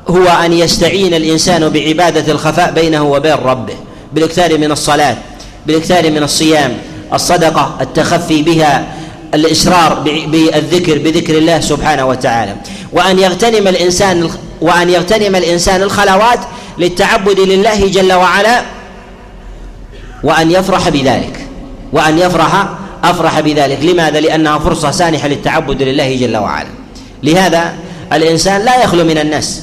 [0.09, 3.73] هو أن يستعين الإنسان بعبادة الخفاء بينه وبين ربه
[4.13, 5.17] بالإكثار من الصلاة
[5.65, 6.77] بالإكثار من الصيام
[7.13, 8.85] الصدقة التخفي بها
[9.33, 12.55] الإسرار بالذكر بذكر الله سبحانه وتعالى.
[12.93, 14.29] وأن يغتنم الإنسان
[14.61, 16.39] وأن يغتنم الإنسان الخلوات
[16.77, 18.61] للتعبد لله جل وعلا
[20.23, 21.47] وأن يفرح بذلك.
[21.93, 22.65] وأن يفرح
[23.03, 23.79] أفرح بذلك.
[23.81, 26.69] لماذا؟ لأنها فرصة سانحة للتعبد لله جل وعلا.
[27.23, 27.73] لهذا
[28.13, 29.61] الإنسان لا يخلو من الناس.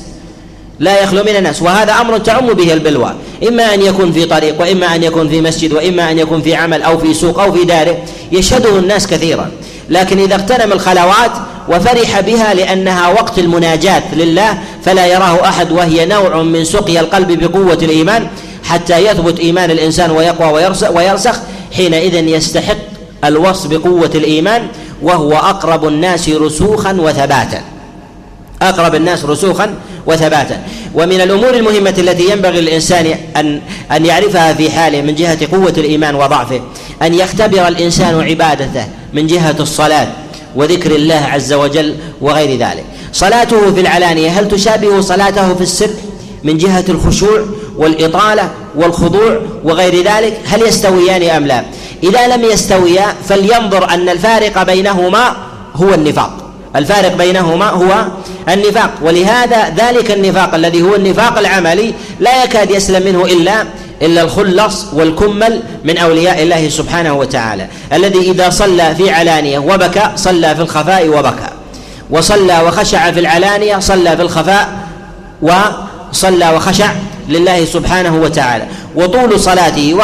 [0.78, 1.62] لا يخلو من الناس.
[1.62, 3.14] وهذا أمر تعم به البلوى.
[3.48, 6.82] إما أن يكون في طريق وإما أن يكون في مسجد وإما أن يكون في عمل
[6.82, 7.96] أو في سوق أو في داره
[8.32, 9.50] يشهده الناس كثيرا.
[9.90, 11.30] لكن إذا اغتنم الخلوات
[11.68, 17.78] وفرح بها لأنها وقت المناجاة لله فلا يراه أحد وهي نوع من سقي القلب بقوة
[17.82, 18.26] الإيمان
[18.64, 21.40] حتى يثبت إيمان الإنسان ويقوى ويرسخ.
[21.76, 22.76] حينئذ يستحق
[23.24, 24.62] الوصف بقوة الإيمان
[25.02, 27.62] وهو أقرب الناس رسوخا وثباتا.
[28.62, 29.74] أقرب الناس رسوخا
[30.06, 30.62] وثباتا.
[30.94, 33.60] ومن الأمور المهمة التي ينبغي للإنسان أن
[33.92, 36.60] أن يعرفها في حاله من جهة قوة الإيمان وضعفه
[37.02, 40.08] أن يختبر الإنسان عبادته من جهة الصلاة
[40.56, 42.84] وذكر الله عز وجل وغير ذلك.
[43.12, 45.90] صلاته في العلانية هل تشابه صلاته في السر
[46.44, 47.40] من جهة الخشوع
[47.76, 51.64] والإطالة والخضوع وغير ذلك هل يستويان أم لا؟
[52.02, 55.36] إذا لم يستويا فلينظر أن الفارق بينهما
[55.74, 56.32] هو النفاق.
[56.76, 58.04] الفارق بينهما هو
[58.48, 58.90] النفاق.
[59.02, 63.64] ولهذا ذلك النفاق الذي هو النفاق العملي لا يكاد يسلم منه إلا
[64.02, 67.66] إلا الخلص والكمل من أولياء الله سبحانه وتعالى.
[67.92, 71.48] الذي إذا صلى في علانية وبكى صلى في الخفاء وبكى.
[72.10, 74.68] وصلى وخشع في العلانية صلى في الخفاء
[75.42, 76.90] وصلى وخشع
[77.28, 78.64] لله سبحانه وتعالى
[78.96, 79.94] وطول صلاته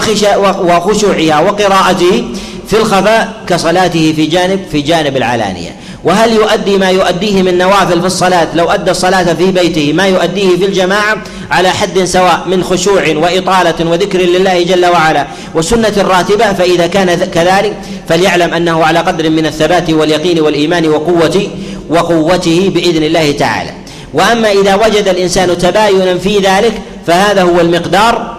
[0.61, 2.25] وخشوعها وقراءته
[2.69, 5.77] في الخفاء كصلاته في جانب في جانب العلانية.
[6.05, 10.57] وهل يؤدي ما يؤديه من نوافل في الصلاة؟ لو أدى الصلاة في بيته ما يؤديه
[10.57, 11.17] في الجماعة؟
[11.51, 17.77] على حد سواء من خشوع وإطالة وذكر لله جل وعلا وسنة راتبة فإذا كان كذلك
[18.09, 21.47] فليعلم أنه على قدر من الثبات واليقين والإيمان وقوة
[21.89, 23.71] وقوته بإذن الله تعالى.
[24.15, 26.73] وأما إذا وجد الإنسان تباينا في ذلك
[27.07, 28.37] فهذا هو المقدار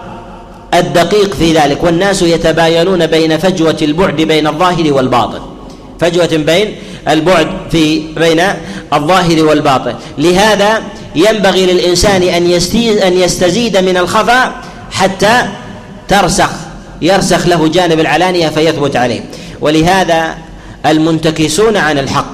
[0.74, 5.40] الدقيق في ذلك والناس يتباينون بين فجوة البعد بين الظاهر والباطن.
[6.00, 6.76] فجوة بين
[7.08, 8.42] البعد في بين
[8.92, 9.94] الظاهر والباطن.
[10.18, 10.82] لهذا
[11.14, 12.46] ينبغي للإنسان أن
[13.06, 14.52] أن يستزيد من الخفاء
[14.90, 15.42] حتى
[16.08, 16.50] ترسخ
[17.02, 19.20] يرسخ له جانب العلانية فيثبت عليه.
[19.60, 20.34] ولهذا
[20.86, 22.32] المنتكسون عن الحق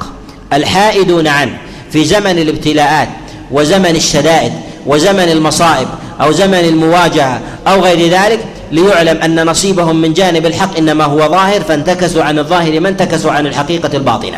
[0.53, 1.59] الحائدون عنه
[1.93, 3.09] في زمن الابتلاءات
[3.51, 4.53] وزمن الشدائد
[4.87, 5.89] وزمن المصائب
[6.21, 11.61] أو زمن المواجهة أو غير ذلك ليعلم أن نصيبهم من جانب الحق إنما هو ظاهر
[11.61, 14.37] فانتكسوا عن الظاهر ما انتكسوا عن الحقيقة الباطنة.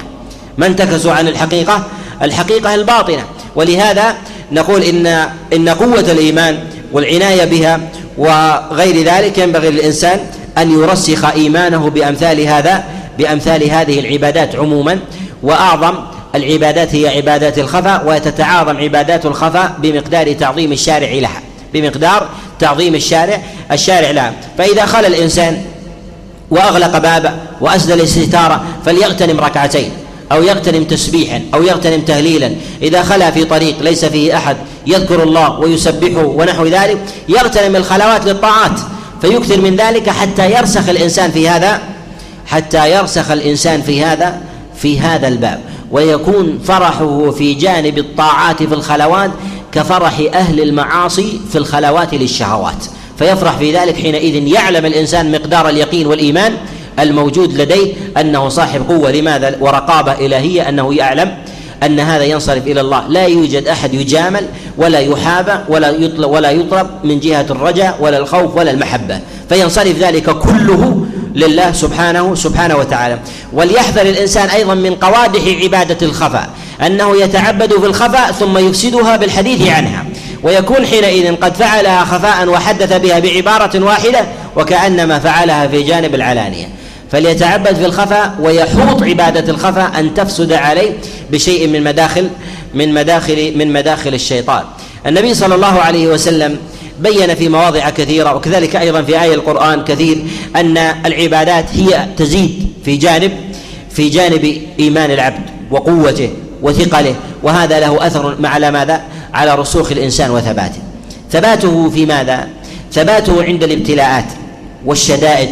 [0.59, 1.83] ما انتكسوا عن الحقيقة
[2.23, 3.25] الحقيقة الباطنة.
[3.57, 4.15] ولهذا
[4.53, 5.07] نقول إن
[5.53, 6.59] إن قوة الإيمان
[6.93, 7.81] والعناية بها
[8.19, 10.21] وغير ذلك ينبغي للإنسان
[10.59, 12.85] أن يرسخ إيمانه بأمثال هذا
[13.19, 14.99] بأمثال هذه العبادات عموما.
[15.43, 15.95] وأعظم
[16.35, 21.41] العبادات هي عبادات الخفاء وتتعاظم عبادات الخفاء بمقدار تعظيم الشارع لها.
[21.75, 25.63] بمقدار تعظيم الشارع الشارع لها فإذا خلى الإنسان
[26.51, 29.91] وأغلق بابه وأسدل الستارة فليغتنم ركعتين
[30.33, 32.51] أو يغتنم تسبيحا أو يغتنم تهليلا.
[32.83, 34.57] إذا خلا في طريق ليس فيه أحد
[34.87, 38.81] يذكر الله ويسبحه ونحو ذلك يغتنم الخلوات للطاعات.
[39.23, 41.81] فيكثر من ذلك حتى يرسخ الإنسان في هذا
[42.47, 44.41] حتى يرسخ الإنسان في هذا
[44.77, 45.61] في هذا الباب.
[45.91, 49.31] ويكون فرحه في جانب الطاعات في الخلوات
[49.75, 52.85] كفرح أهل المعاصي في الخلوات للشهوات.
[53.19, 56.53] فيفرح في ذلك حينئذ يعلم الإنسان مقدار اليقين والإيمان
[56.99, 59.11] الموجود لديه أنه صاحب قوة.
[59.11, 61.35] لماذا؟ ورقابة إلهية أنه يعلم
[61.83, 63.09] أن هذا ينصرف إلى الله.
[63.09, 68.57] لا يوجد أحد يجامل ولا يحابى ولا يطلب ولا يطلب من جهة الرجاء ولا الخوف
[68.57, 69.21] ولا المحبة.
[69.49, 73.19] فينصرف ذلك كله لله سبحانه سبحانه وتعالى.
[73.53, 76.51] وليحذر الإنسان أيضا من قوادح عبادة الخفاء.
[76.87, 80.05] أنه يتعبد في الخفاء ثم يفسدها بالحديث عنها.
[80.43, 86.69] ويكون حينئذ قد فعلها خفاء وحدث بها بعبارة واحدة وكأنما فعلها في جانب العلانية.
[87.13, 90.93] فليتعبد في الخفاء ويحوط عبادة الخفاء أن تفسد عليه
[91.31, 92.29] بشيء من مداخل
[92.75, 94.63] من مداخل من مداخل الشيطان.
[95.07, 96.59] النبي صلى الله عليه وسلم
[97.01, 100.25] بين في مواضع كثيرة وكذلك أيضا في آية القرآن كثير
[100.57, 103.33] أن العبادات هي تزيد في جانب
[103.91, 106.31] في جانب إيمان العبد وقوته
[106.63, 109.03] وثقله وهذا له أثر على ماذا؟
[109.35, 110.81] على رسوخ الإنسان وثباته
[111.31, 112.49] ثباته في ماذا؟
[112.93, 114.25] ثباته عند الابتلاءات
[114.85, 115.51] والشدائد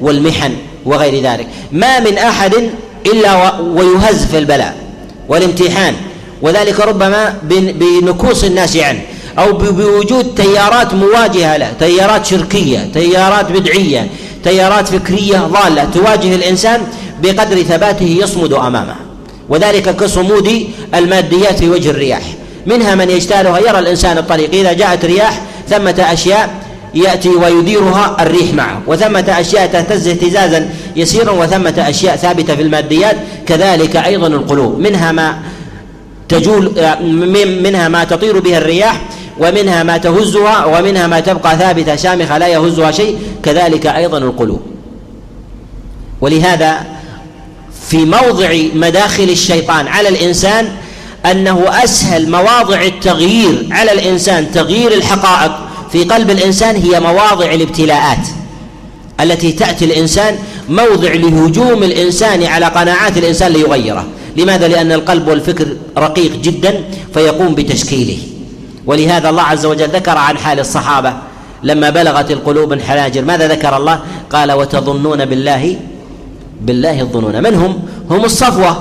[0.00, 0.52] والمحن
[0.84, 2.54] وغير ذلك ما من أحد
[3.06, 4.76] إلا ويهز في البلاء
[5.28, 5.94] والامتحان
[6.42, 9.00] وذلك ربما بنكوص الناس عنه
[9.38, 14.08] أو بوجود تيارات مواجهة له تيارات شركية تيارات بدعية
[14.44, 16.80] تيارات فكرية ضالة تواجه الإنسان
[17.22, 18.96] بقدر ثباته يصمد امامها
[19.48, 22.22] وذلك كصمود الماديات في وجه الرياح.
[22.66, 24.54] منها من يجتالها يرى الإنسان الطريق.
[24.54, 26.50] إذا جاءت رياح ثمة أشياء
[26.94, 28.82] يأتي ويديرها الريح معه.
[28.86, 34.78] وثمة أشياء تهتز اهتزازا يسيرا وثمة أشياء ثابتة في الماديات كذلك أيضا القلوب.
[34.78, 35.38] منها ما
[36.28, 36.72] تجول
[37.62, 39.00] منها ما تطير بها الرياح
[39.38, 44.60] ومنها ما تهزها ومنها ما تبقى ثابتة شامخة لا يهزها شيء كذلك أيضا القلوب.
[46.20, 46.86] ولهذا
[47.88, 50.68] في موضع مداخل الشيطان على الإنسان
[51.26, 55.52] أنه أسهل مواضع التغيير على الإنسان تغيير الحقائق
[55.92, 58.26] في قلب الإنسان هي مواضع الابتلاءات
[59.20, 64.06] التي تأتي الإنسان موضع لهجوم الإنسان على قناعات الإنسان ليغيره.
[64.36, 65.66] لماذا؟ لأن القلب والفكر
[65.98, 68.18] رقيق جدا فيقوم بتشكيله.
[68.86, 71.12] ولهذا الله عز وجل ذكر عن حال الصحابة
[71.62, 73.24] لما بلغت القلوب الحناجر.
[73.24, 74.00] ماذا ذكر الله؟
[74.32, 75.76] قال وتظنون بالله
[76.60, 77.42] بالله الظنون.
[77.42, 78.76] من هم؟ هم الصفوة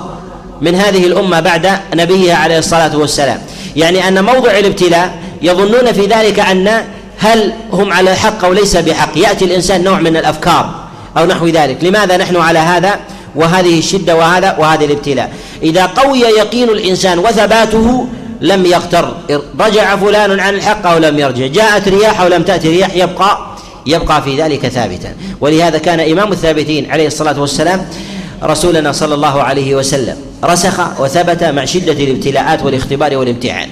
[0.62, 3.42] من هذه الأمة بعد نبيها عليه الصلاة والسلام.
[3.76, 6.84] يعني أن موضع الابتلاء يظنون في ذلك أن
[7.18, 9.18] هل هم على حق أو ليس بحق.
[9.18, 10.76] يأتي الإنسان نوع من الأفكار
[11.18, 11.84] أو نحو ذلك.
[11.84, 13.00] لماذا نحن على هذا؟
[13.36, 15.34] وهذه الشدة وهذا وهذا الابتلاء.
[15.64, 18.08] إذا قوي يقين الإنسان وثباته
[18.42, 19.16] لم يغتر
[19.60, 21.48] رجع فلان عن الحق أو لم يرجع.
[21.48, 23.38] جاءت رياح أو لم تأتي رياح يبقى
[23.86, 25.16] يبقى في ذلك ثابتا.
[25.42, 27.86] ولهذا كان إمام الثابتين عليه الصلاة والسلام
[28.44, 33.70] رسولنا صلى الله عليه وسلم رسخ وثبت مع شدة الابتلاءات والاختبار والامتحان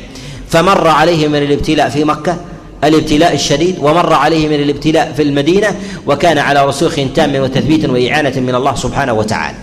[0.50, 2.38] فمر عليه من الابتلاء في مكة
[2.84, 5.76] الابتلاء الشديد ومر عليه من الابتلاء في المدينة
[6.08, 9.58] وكان على رسوخ تام وتثبيت وإعانة من الله سبحانه وتعالى.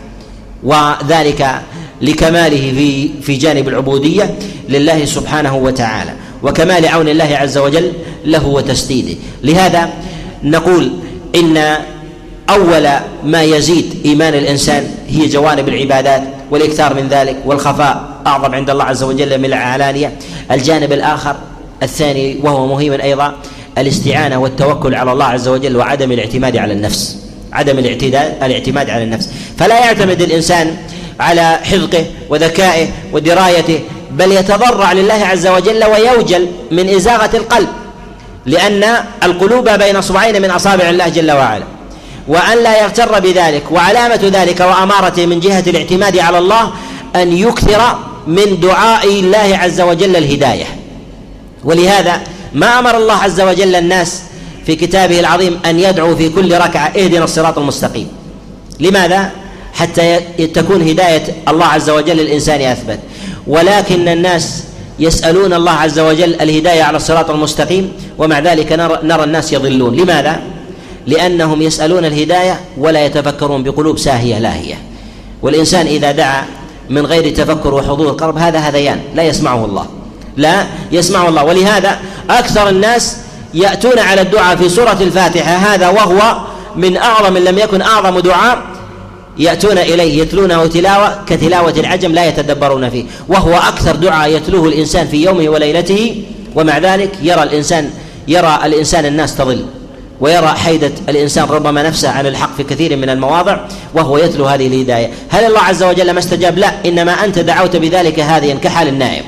[0.62, 1.62] وذلك
[2.02, 4.34] لكماله في في جانب العبودية
[4.68, 6.10] لله سبحانه وتعالى
[6.42, 7.92] وكمال عون الله عز وجل
[8.24, 9.14] له وتسديده.
[9.44, 9.90] لهذا
[10.42, 10.92] نقول
[11.34, 11.76] إن
[12.50, 12.88] أول
[13.24, 19.02] ما يزيد إيمان الإنسان هي جوانب العبادات والإكثار من ذلك والخفاء أعظم عند الله عز
[19.02, 20.12] وجل من العلانية.
[20.50, 21.36] الجانب الآخر
[21.82, 23.34] الثاني وهو مهم أيضا
[23.78, 27.16] الاستعانة والتوكل على الله عز وجل وعدم الاعتماد على النفس
[27.52, 29.28] عدم الاعتداد الاعتماد على النفس.
[29.58, 30.76] فلا يعتمد الإنسان
[31.20, 37.68] على حذقه وذكائه ودرايته بل يتضرع لله عز وجل ويوجل من إزاغة القلب
[38.46, 38.84] لأن
[39.22, 41.64] القلوب بين اصبعين من أصابع الله جل وعلا.
[42.28, 46.72] وأن لا يغتر بذلك وعلامة ذلك وأمارته من جهة الاعتماد على الله
[47.16, 50.64] أن يكثر من دعاء الله عز وجل الهداية.
[51.64, 52.20] ولهذا
[52.54, 54.22] ما أمر الله عز وجل الناس
[54.66, 58.08] في كتابه العظيم أن يدعوا في كل ركعة اهدنا الصراط المستقيم.
[58.80, 59.30] لماذا؟
[59.76, 60.20] حتى
[60.54, 62.98] تكون هداية الله عز وجل للإنسان أثبت.
[63.46, 64.64] ولكن الناس
[64.98, 69.96] يسألون الله عز وجل الهداية على الصراط المستقيم ومع ذلك نرى, نرى الناس يضلون.
[69.96, 70.40] لماذا؟
[71.06, 74.74] لأنهم يسألون الهداية ولا يتفكرون بقلوب ساهية لاهية.
[75.42, 76.44] والإنسان إذا دعا
[76.90, 79.86] من غير تفكر وحضور قلب هذا هذيان لا يسمعه الله.
[80.36, 81.44] لا يسمعه الله.
[81.44, 81.98] ولهذا
[82.30, 83.16] أكثر الناس
[83.54, 86.36] يأتون على الدعاء في سورة الفاتحة هذا وهو
[86.76, 88.75] من أعظم من لم يكن أعظم دعاء
[89.38, 93.04] يأتون إليه يتلونه تلاوة كتلاوة العجم لا يتدبرون فيه.
[93.28, 96.22] وهو أكثر دعاء يتلوه الإنسان في يومه وليلته
[96.54, 97.90] ومع ذلك يرى الإنسان
[98.28, 99.64] يرى الإنسان الناس تضل
[100.20, 103.58] ويرى حيدة الإنسان ربما نفسه عن الحق في كثير من المواضع
[103.94, 105.10] وهو يتلو هذه الهداية.
[105.28, 109.24] هل الله عز وجل ما استجاب؟ لا إنما أنت دعوت بذلك هاديا كحال النائم.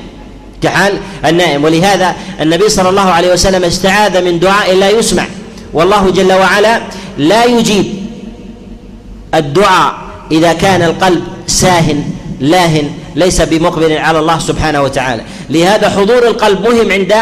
[0.63, 1.65] كحال النائم.
[1.65, 5.25] ولهذا النبي صلى الله عليه وسلم استعاذ من دعاء لا يسمع.
[5.73, 6.81] والله جل وعلا
[7.19, 7.98] لا يجيب
[9.35, 9.95] الدعاء
[10.33, 12.05] إذا كان القلب ساهن
[12.41, 15.23] لاهن ليس بمقبل على الله سبحانه وتعالى.
[15.51, 17.13] لهذا حضور القلب مهم عند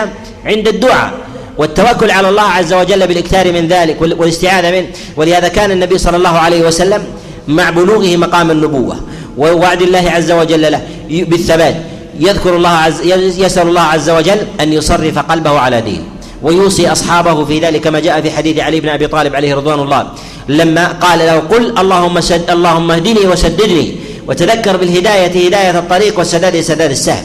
[0.44, 1.12] عند الدعاء.
[1.58, 4.86] والتوكل على الله عز وجل بالإكثار من ذلك والاستعاذة منه.
[5.16, 7.04] ولهذا كان النبي صلى الله عليه وسلم
[7.48, 8.96] مع بلوغه مقام النبوة
[9.38, 10.80] ووعد الله عز وجل له.
[11.10, 11.76] بالثبات
[12.20, 13.00] يذكر الله عز
[13.38, 16.04] يسأل الله عز وجل أن يصرف قلبه على دين
[16.42, 20.06] ويوصي أصحابه في ذلك كما جاء في حديث علي بن أبي طالب عليه رضوان الله.
[20.48, 23.94] لما قال له قل اللهم سد اللهم اهدني وسددني
[24.28, 27.24] وتذكر بالهداية هداية الطريق والسداد سداد السهل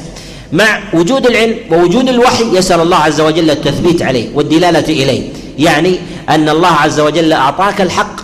[0.54, 5.30] مع وجود العلم ووجود الوحي يسأل الله عز وجل التثبيت عليه والدلالة إليه.
[5.60, 6.00] يعني
[6.30, 8.16] أن الله عز وجل أعطاك الحق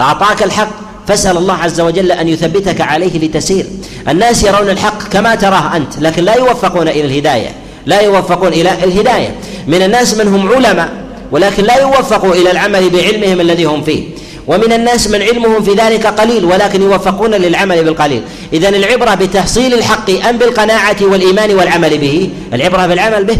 [0.00, 0.70] أعطاك الحق.
[1.08, 3.66] فاسأل الله عز وجل أن يثبتك عليه لتسير.
[4.08, 7.52] الناس يرون الحق كما تراه أنت لكن لا يوفقون إلى الهداية
[7.86, 9.34] لا يوفقون إلى الهداية.
[9.66, 10.88] من الناس من هم علماء
[11.32, 14.02] ولكن لا يوفقوا إلى العمل بعلمهم الذي هم فيه.
[14.46, 18.22] ومن الناس من علمهم في ذلك قليل ولكن يوفقون للعمل بالقليل.
[18.52, 23.36] إذا العبرة بتحصيل الحق أم بالقناعة والإيمان والعمل به؟ العبرة بالعمل به.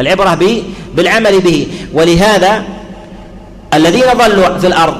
[0.00, 0.62] العبرة به
[0.94, 1.66] بالعمل به.
[1.92, 2.64] ولهذا
[3.74, 4.96] الذين ضلوا في الأرض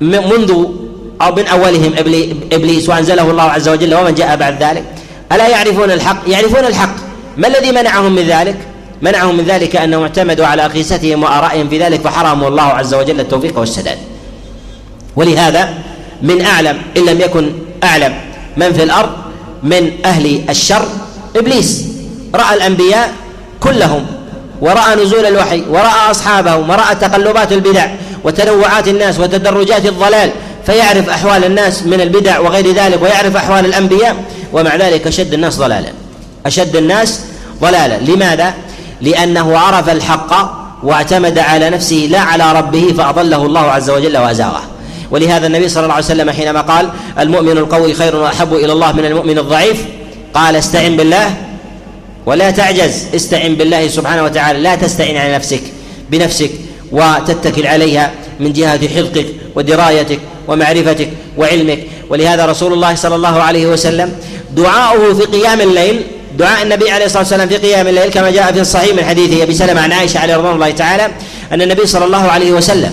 [0.00, 0.64] منذ
[1.22, 1.92] أو من أولهم
[2.52, 4.84] إبليس وأنزله الله عز وجل ومن جاء بعد ذلك
[5.32, 6.96] ألا يعرفون الحق؟ يعرفون الحق.
[7.36, 8.56] ما الذي منعهم من ذلك؟
[9.02, 13.58] منعهم من ذلك أنهم اعتمدوا على قيستهم وآرائهم في ذلك فحرموا الله عز وجل التوفيق
[13.58, 13.98] والسداد.
[15.16, 15.74] ولهذا
[16.22, 17.52] من أعلم إن لم يكن
[17.84, 18.14] أعلم
[18.56, 19.10] من في الأرض
[19.62, 20.84] من أهل الشر
[21.36, 21.84] إبليس.
[22.34, 23.12] رأى الأنبياء
[23.60, 24.06] كلهم
[24.60, 27.86] ورأى نزول الوحي ورأى أصحابهم ورأى تقلبات البدع
[28.24, 30.30] وتنوعات الناس وتدرجات الضلال
[30.66, 34.16] فيعرف أحوال الناس من البدع وغير ذلك ويعرف أحوال الأنبياء
[34.52, 35.88] ومع ذلك أشد الناس ضلالا.
[36.46, 37.20] أشد الناس
[37.60, 37.98] ضلالا.
[37.98, 38.54] لماذا؟
[39.00, 44.62] لأنه عرف الحق واعتمد على نفسه لا على ربه فأضله الله عز وجل وأزاغه.
[45.10, 46.88] ولهذا النبي صلى الله عليه وسلم حينما قال
[47.18, 49.84] المؤمن القوي خير وأحب إلى الله من المؤمن الضعيف
[50.34, 51.34] قال استعن بالله
[52.26, 55.62] ولا تعجز استعن بالله سبحانه وتعالى لا تستعن على نفسك
[56.10, 56.50] بنفسك
[56.92, 59.26] وتتكل عليها من جهة حفظك
[59.56, 61.86] ودرايتك ومعرفتك وعلمك.
[62.10, 64.12] ولهذا رسول الله صلى الله عليه وسلم
[64.56, 66.02] دعاؤه في قيام الليل
[66.38, 69.54] دعاء النبي عليه الصلاة والسلام في قيام الليل كما جاء في الصحيح من حديث أبي
[69.54, 71.08] سلمة عن عائشة عليه رضوان الله تعالى
[71.52, 72.92] أن النبي صلى الله عليه وسلم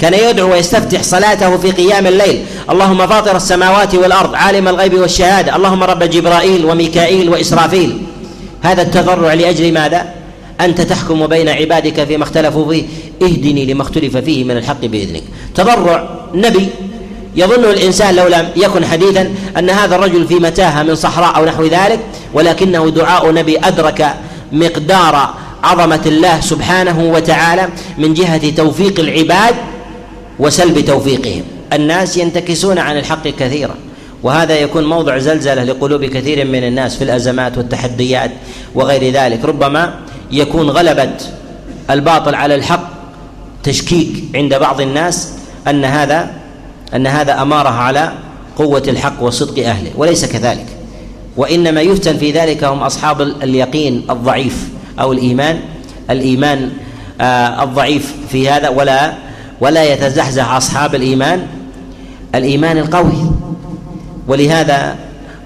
[0.00, 2.44] كان يدعو ويستفتح صلاته في قيام الليل.
[2.70, 5.56] اللهم فاطر السماوات والأرض عالم الغيب والشهادة.
[5.56, 7.98] اللهم رب جبرائيل وميكائيل وإسرافيل.
[8.62, 10.14] هذا التضرع لأجل ماذا؟
[10.60, 12.84] انت تحكم بين عبادك فيما اختلفوا فيه.
[13.22, 15.22] اهدني لما اختلف فيه من الحق بإذنك.
[15.54, 16.68] تضرع نبي
[17.36, 21.64] يظن الإنسان لو لم يكن حديثا أن هذا الرجل في متاهة من صحراء أو نحو
[21.64, 22.00] ذلك
[22.34, 24.14] ولكنه دعاء نبي أدرك
[24.52, 27.68] مقدار عظمة الله سبحانه وتعالى
[27.98, 29.54] من جهة توفيق العباد
[30.38, 31.42] وسلب توفيقهم.
[31.72, 33.74] الناس ينتكسون عن الحق كثيرا
[34.22, 38.30] وهذا يكون موضع زلزلة لقلوب كثير من الناس في الأزمات والتحديات
[38.74, 39.44] وغير ذلك.
[39.44, 39.94] ربما
[40.30, 41.12] يكون غلبة
[41.90, 42.88] الباطل على الحق
[43.62, 45.28] تشكيك عند بعض الناس
[45.68, 46.39] أن هذا
[46.94, 48.12] أن هذا أمارة على
[48.56, 50.66] قوة الحق وصدق أهله وليس كذلك.
[51.36, 54.68] وإنما يفتن في ذلك هم أصحاب اليقين الضعيف
[55.00, 55.60] أو الإيمان.
[56.10, 56.70] الإيمان
[57.20, 59.12] آه الضعيف في هذا ولا
[59.60, 61.46] ولا يتزحزح أصحاب الإيمان.
[62.34, 63.30] الإيمان القوي.
[64.28, 64.96] ولهذا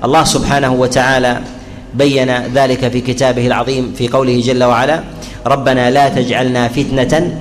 [0.04, 1.40] الله سبحانه وتعالى
[1.94, 5.00] بين ذلك في كتابه العظيم في قوله جل وعلا
[5.46, 7.38] ربنا لا تجعلنا فتنة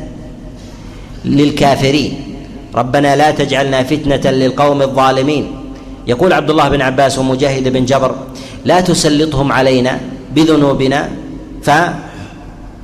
[1.26, 2.33] للكافرين.
[2.76, 5.56] ربنا لا تجعلنا فتنة للقوم الظالمين.
[6.08, 8.16] يقول عبد الله بن عباس ومجاهد بن جبر
[8.66, 10.00] لا تسلطهم علينا
[10.36, 11.10] بذنوبنا
[11.64, 11.72] ف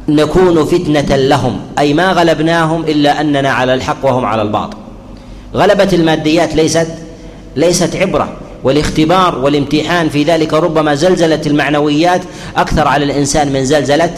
[0.09, 1.59] نكون فتنة لهم.
[1.79, 4.77] أي ما غلبناهم إلا أننا على الحق وهم على الباطل.
[5.55, 6.87] غلبة الماديات ليست
[7.55, 12.21] ليست عبرة والاختبار والامتحان في ذلك ربما زلزلة المعنويات
[12.57, 14.11] أكثر على الإنسان من زلزلة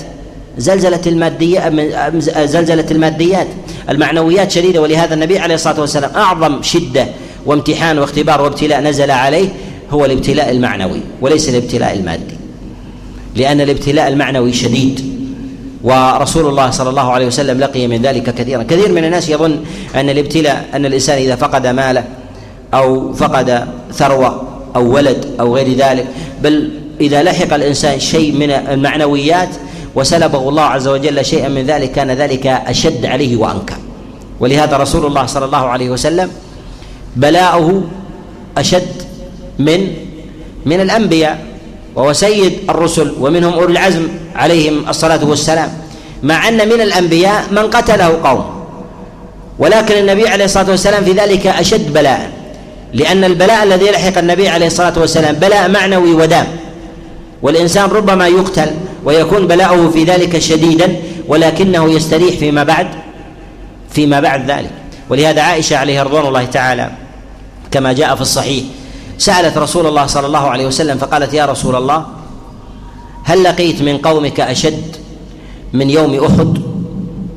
[0.58, 1.70] زلزلة المادية
[2.45, 3.47] زلزلة الماديات.
[3.89, 7.08] المعنويات شديدة ولهذا النبي عليه الصلاة والسلام أعظم شدة
[7.45, 9.49] وامتحان واختبار وابتلاء نزل عليه
[9.91, 12.36] هو الابتلاء المعنوي وليس الابتلاء المادي.
[13.36, 15.12] لأن الابتلاء المعنوي شديد
[15.84, 18.64] ورسول الله صلى الله عليه وسلم لقي من ذلك كثيرا.
[18.64, 19.60] كثير من الناس يظن
[19.95, 22.04] أن الابتلاء أن الإنسان إذا فقد ماله
[22.74, 26.08] أو فقد ثروة أو ولد أو غير ذلك
[26.43, 26.70] بل
[27.02, 29.49] إذا لحق الإنسان شيء من المعنويات
[29.96, 33.76] وسلبه الله عز وجل شيئا من ذلك كان ذلك أشد عليه وأنكر.
[34.39, 36.32] ولهذا رسول الله صلى الله عليه وسلم
[37.16, 37.84] بلاؤه
[38.58, 39.02] أشد
[39.60, 39.88] من
[40.66, 41.46] من الأنبياء
[41.96, 45.70] وهو سيد الرسل ومنهم أولي العزم عليهم الصلاة والسلام.
[46.24, 48.46] مع أن من الأنبياء من قتله قوم.
[49.60, 52.32] ولكن النبي عليه الصلاة والسلام في ذلك أشد بلاء.
[52.94, 56.48] لأن البلاء الذي يلحق النبي عليه الصلاة والسلام بلاء معنوي ودام.
[57.42, 58.72] والإنسان ربما يقتل
[59.06, 60.95] ويكون بلاؤه في ذلك شديدا
[61.28, 62.88] ولكنه يستريح فيما بعد
[63.89, 64.72] فيما بعد ذلك.
[65.10, 66.91] ولهذا عائشة عليه رضوان الله تعالى
[67.72, 68.64] كما جاء في الصحيح
[69.18, 72.06] سألت رسول الله صلى الله عليه وسلم فقالت يا رسول الله
[73.24, 74.95] هل لقيت من قومك أشد
[75.74, 76.62] من يوم أحد؟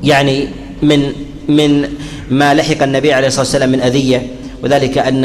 [0.03, 0.49] يعني
[0.83, 1.13] من
[1.49, 1.89] من
[2.31, 4.27] ما لحق النبي عليه الصلاة والسلام من أذية
[4.63, 5.25] وذلك أن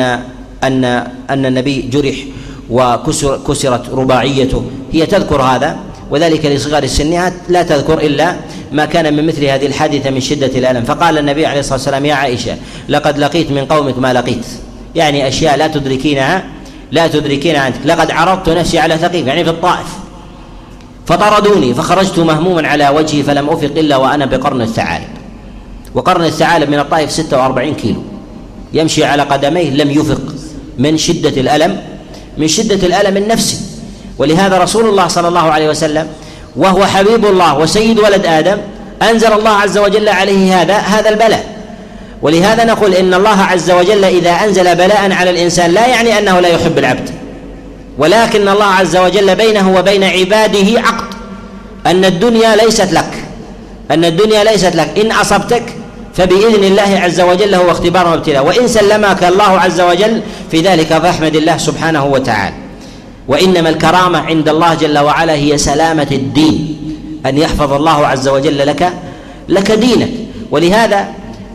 [0.63, 0.83] أن
[1.29, 2.15] أن النبي جرح
[2.69, 4.63] وكسر كسرت رباعيته.
[4.91, 5.77] هي تذكر هذا؟
[6.11, 8.35] وذلك لصغر سنها لا تذكر إلا
[8.71, 10.83] ما كان من مثل هذه الحادثة من شدة الألم.
[10.83, 12.57] فقال النبي عليه الصلاة والسلام يا عائشة
[12.89, 14.45] لقد لقيت من قومك ما لقيت.
[14.95, 16.43] يعني أشياء لا تدركينها
[16.91, 17.75] لا تدركينها أنت.
[17.85, 19.87] لقد عرضت نفسي على ثقيف يعني في الطائف
[21.05, 25.07] فطردوني فخرجت مهموما على وجهي فلم أفق إلا وأنا بقرن الثعالب.
[25.95, 28.03] وقرن الثعالب من الطائف 46 كيلو.
[28.73, 30.21] يمشي على قدميه لم يفق.
[30.77, 31.81] من شدة الألم
[32.37, 33.68] من شدة الألم النفسي.
[34.19, 36.07] ولهذا رسول الله صلى الله عليه وسلم
[36.55, 38.57] وهو حبيب الله وسيد ولد آدم
[39.01, 41.45] أنزل الله عز وجل عليه هذا هذا البلاء
[42.21, 46.49] ولهذا نقول إن الله عز وجل إذا أنزل بلاء على الإنسان لا يعني أنه لا
[46.49, 47.09] يحب العبد
[47.97, 51.13] ولكن الله عز وجل بينه وبين عباده عقد
[51.85, 53.23] أن الدنيا ليست لك
[53.91, 55.63] أن الدنيا ليست لك إن أصبتك
[56.13, 61.35] فبإذن الله عز وجل هو اختبار وابتلاء وإن سلمك الله عز وجل في ذلك فاحمد
[61.35, 62.55] الله سبحانه وتعالى
[63.29, 66.75] وإنما الكرامة عند الله جل وعلا هي سلامة الدين.
[67.25, 68.93] أن يحفظ الله عز وجل لك
[69.49, 70.09] لك دينك.
[70.51, 71.07] ولهذا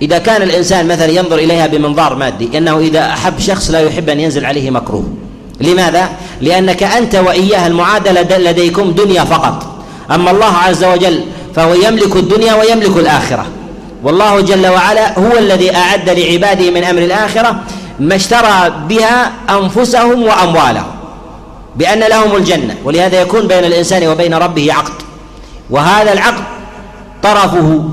[0.03, 4.21] إذا كان الإنسان مثلا ينظر إليها بمنظار مادي أنه إذا أحب شخص لا يحب أن
[4.21, 5.05] ينزل عليه مكروه.
[5.61, 6.09] لماذا؟
[6.41, 9.67] لأنك أنت وإياه المعادلة لديكم دنيا فقط.
[10.11, 11.21] أما الله عز وجل
[11.57, 13.47] فهو يملك الدنيا ويملك الآخرة.
[14.03, 17.57] والله جل وعلا هو الذي أعد لعباده من أمر الآخرة
[18.01, 20.94] ما اشترى بها أنفسهم وأموالهم.
[21.77, 24.93] بأن لهم الجنة ولهذا يكون بين الإنسان وبين ربه عقد.
[25.71, 26.45] وهذا العقد
[27.23, 27.85] طرفه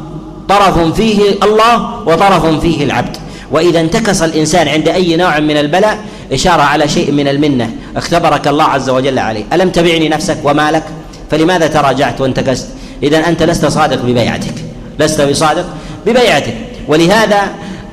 [0.49, 3.17] طرف فيه الله وطرف فيه العبد.
[3.51, 5.97] وإذا انتكس الإنسان عند أي نوع من البلاء
[6.31, 7.69] اشاره على شيء من المنة.
[7.95, 9.43] اختبرك الله عز وجل عليه.
[9.53, 10.83] ألم تبعني نفسك ومالك
[11.31, 12.67] فلماذا تراجعت وانتكست؟
[13.03, 14.55] إذا أنت لست صادق ببيعتك.
[14.99, 15.65] لست بصادق
[16.05, 16.55] ببيعتك.
[16.87, 17.41] ولهذا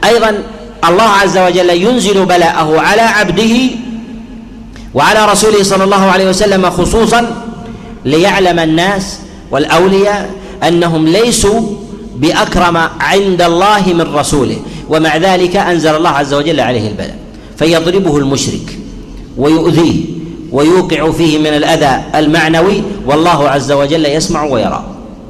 [0.04, 0.42] أيضا
[0.88, 3.54] الله عز وجل ينزل بلاءه على عبده
[4.94, 7.44] وعلى رسوله صلى الله عليه وسلم خصوصا
[8.04, 9.18] ليعلم الناس
[9.50, 10.30] والأولياء
[10.68, 11.60] أنهم ليسوا
[12.16, 14.56] بأكرم عند الله من رسوله.
[14.88, 17.16] ومع ذلك أنزل الله عز وجل عليه البلاء.
[17.58, 18.78] فيضربه المشرك
[19.36, 20.04] ويؤذيه
[20.52, 22.82] ويوقع فيه من الأذى المعنوي.
[23.06, 24.84] والله عز وجل يسمع ويرى.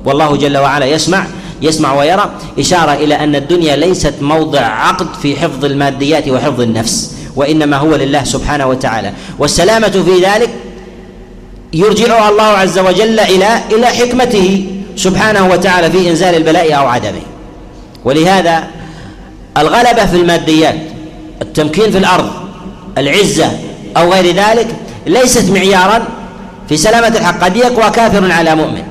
[0.05, 1.27] والله جل وعلا يسمع
[1.63, 2.31] يسمع ويرى.
[2.59, 7.15] إشارة إلى أن الدنيا ليست موضع عقد في حفظ الماديات وحفظ النفس.
[7.39, 9.13] وإنما هو لله سبحانه وتعالى.
[9.39, 10.51] والسلامة في ذلك
[11.73, 14.67] يرجعها الله عز وجل إلى إلى حكمته
[14.97, 17.23] سبحانه وتعالى في إنزال البلاء أو عدمه.
[18.05, 18.65] ولهذا
[19.59, 20.75] الغلبة في الماديات
[21.43, 22.31] التمكين في الأرض
[22.99, 23.51] العزة
[23.97, 24.67] أو غير ذلك
[25.07, 26.05] ليست معيارا
[26.69, 27.45] في سلامة الحق.
[27.45, 28.83] قد يقوى كافر على مؤمن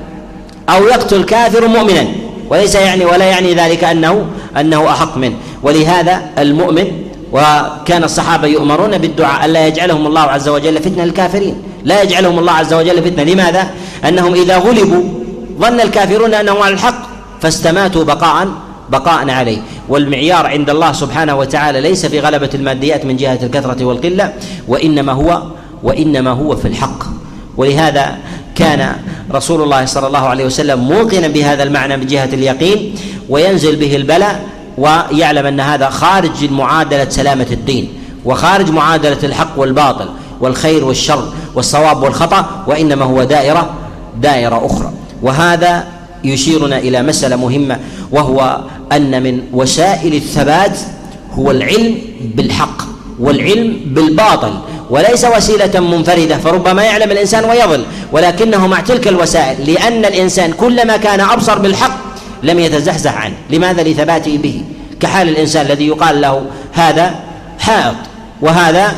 [0.70, 2.08] أو يقتل كافر مؤمنا.
[2.50, 4.26] وليس يعني ولا يعني ذلك انه
[4.60, 5.36] أنه أحق منه.
[5.64, 12.40] ولهذا المؤمن وكان الصحابة يؤمرون بالدعاء ألا يجعلهم الله عز وجل فتنة للكافرين؟ لا يجعلهم
[12.40, 13.68] الله عز وجل فتنة لماذا؟
[14.08, 15.04] أنهم إذا غلبوا
[15.60, 17.02] ظن الكافرون أنهم على الحق
[17.42, 18.48] فاستماتوا بقاء
[18.90, 19.58] بقاء عليه.
[19.90, 24.34] والمعيار عند الله سبحانه وتعالى ليس في غلبة الماديات من جهة الكثرة والقلة
[24.68, 25.42] وإنما هو
[25.84, 27.04] وإنما هو في الحق.
[27.58, 28.18] ولهذا
[28.56, 28.96] كان
[29.32, 32.96] رسول الله صلى الله عليه وسلم موقنا بهذا المعنى من جهة اليقين
[33.30, 37.94] وينزل به البلاء ويعلم أن هذا خارج معادلة سلامة الدين
[38.26, 40.10] وخارج معادلة الحق والباطل
[40.40, 41.24] والخير والشر
[41.56, 43.70] والصواب والخطأ وإنما هو دائرة
[44.22, 44.92] دائرة أخرى.
[45.22, 45.88] وهذا
[46.24, 47.80] يشيرنا إلى مسألة مهمة
[48.12, 48.62] وهو
[48.92, 50.80] أن من وسائل الثبات
[51.34, 51.98] هو العلم
[52.36, 52.82] بالحق
[53.20, 54.54] والعلم بالباطل.
[54.90, 61.20] وليس وسيلة منفردة فربما يعلم الإنسان ويضل ولكنه مع تلك الوسائل لأن الإنسان كلما كان
[61.20, 62.07] أبصر بالحق
[62.44, 63.36] لم يتزحزح عنه.
[63.50, 64.62] لماذا؟ لثباته به.
[65.00, 67.16] كحال الإنسان الذي يقال له هذا
[67.60, 67.96] حائط
[68.42, 68.92] وهذا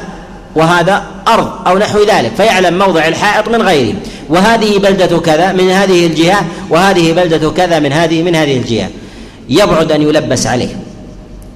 [0.56, 3.94] وهذا أرض أو نحو ذلك فيعلم موضع الحائط من غيره.
[4.30, 8.90] وهذه بلدة كذا من هذه الجهة وهذه بلدة كذا من هذه من هذه الجهة.
[9.50, 10.76] يبعد أن يلبس عليه.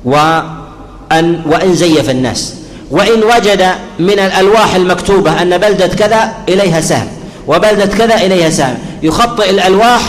[0.06, 2.54] وأن وإن زيف الناس.
[2.92, 3.68] وإن وجد
[4.00, 7.08] من الألواح المكتوبة أن بلدة كذا إليها سهم.
[7.48, 8.78] وبلدة كذا إليها سهم.
[9.04, 10.02] يخطئ الألواح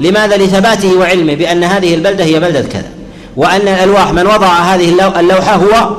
[0.00, 2.90] لماذا؟ لثباته وعلمه بأن هذه البلدة هي بلدة كذا
[3.36, 5.96] وأن الألواح من وضع هذه اللوحة هو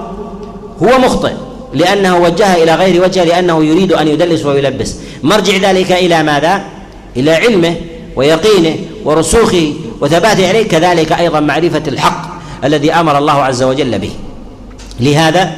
[0.83, 1.31] هو مخطئ
[1.73, 4.95] لأنه وجهها إلى غير وجه لأنه يريد أن يدلس ويلبس.
[5.23, 6.61] مرجع ذلك إلى ماذا؟
[7.17, 7.75] إلى علمه
[8.15, 8.75] ويقينه
[9.05, 12.33] ورسوخه وثباته عليه كذلك أيضا معرفة الحق
[12.63, 14.11] الذي أمر الله عز وجل به.
[14.99, 15.51] لهذا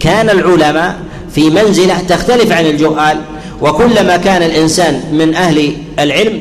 [0.00, 0.96] كان العلماء
[1.34, 3.20] في منزلة تختلف عن الجهال
[3.60, 6.40] وكلما كان الإنسان من أهل العلم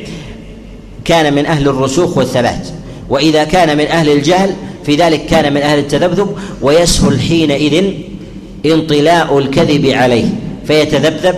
[1.05, 2.67] كان من أهل الرسوخ والثبات
[3.09, 4.53] وإذا كان من أهل الجهل
[4.85, 7.93] في ذلك كان من أهل التذبذب ويسهل حينئذ
[8.65, 10.25] انطلاء الكذب عليه
[10.67, 11.35] فيتذبذب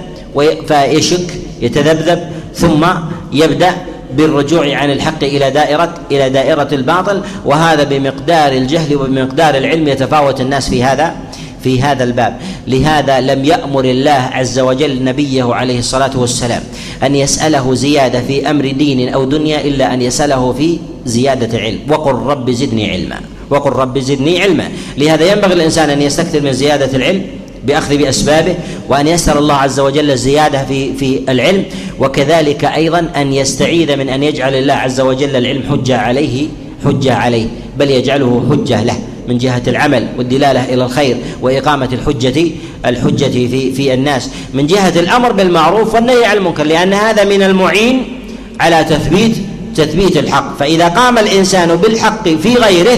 [0.67, 2.19] فيشك يتذبذب
[2.55, 2.85] ثم
[3.33, 3.73] يبدأ
[4.17, 10.69] بالرجوع عن الحق إلى دائرة إلى دائرة الباطل وهذا بمقدار الجهل وبمقدار العلم يتفاوت الناس
[10.69, 11.15] في هذا.
[11.63, 12.37] في هذا الباب.
[12.67, 16.63] لهذا لم يأمر الله عز وجل نبيه عليه الصلاة والسلام
[17.03, 21.79] أن يسأله زيادة في أمر دين أو دنيا إلا أن يسأله في زيادة علم.
[21.89, 23.19] وقل رب زدني علما.
[23.49, 24.69] وقل رب زدني علما.
[24.97, 27.21] لهذا ينبغي الإنسان أن يستكثر من زيادة العلم
[27.63, 28.55] بأخذ بأسبابه
[28.89, 31.63] وأن يسأل الله عز وجل الزياده في في العلم.
[31.99, 36.47] وكذلك أيضا أن يستعيذ من أن يجعل الله عز وجل العلم حجة عليه
[36.85, 37.47] حجة عليه.
[37.79, 38.97] بل يجعله حجة له.
[39.27, 42.51] من جهة العمل والدلالة إلى الخير وإقامة الحجة
[42.85, 44.29] الحجة في في الناس.
[44.53, 48.19] من جهة الأمر بالمعروف والنهي عن المنكر لأن هذا من المعين
[48.59, 49.37] على تثبيت
[49.75, 50.57] تثبيت الحق.
[50.57, 52.97] فإذا قام الإنسان بالحق في غيره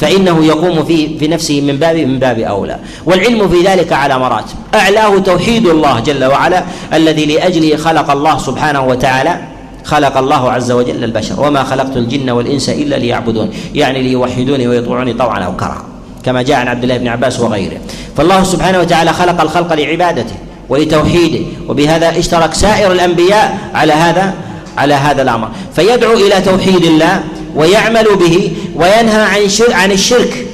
[0.00, 2.78] فإنه يقوم في في نفسه من باب من باب أولى.
[3.04, 4.56] والعلم في ذلك على مراتب.
[4.74, 9.47] أعلاه توحيد الله جل وعلا الذي لأجله خلق الله سبحانه وتعالى
[9.88, 11.40] خلق الله عز وجل البشر.
[11.40, 13.50] وما خلقت الجن والإنس إلا ليعبدون.
[13.74, 15.82] يعني ليوحدوني ويطيعوني طوعا أو كرها.
[16.24, 17.80] كما جاء عن عبد الله بن عباس وغيره.
[18.16, 20.36] فالله سبحانه وتعالى خلق الخلق لعبادته
[20.68, 21.44] ولتوحيده.
[21.68, 24.34] وبهذا اشترك سائر الأنبياء على هذا
[24.76, 25.48] على هذا الأمر.
[25.76, 27.22] فيدعو إلى توحيد الله
[27.56, 29.40] ويعمل به وينهى عن
[29.72, 30.46] عن الشرك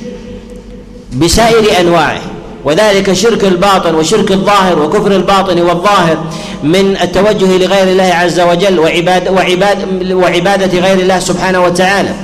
[1.12, 2.33] بسائر أنواعه.
[2.64, 6.18] وذلك شرك الباطن وشرك الظاهر وكفر الباطن والظاهر
[6.62, 12.14] من التوجه لغير الله عز وجل وعباد وعباد وعبادة غير الله سبحانه وتعالى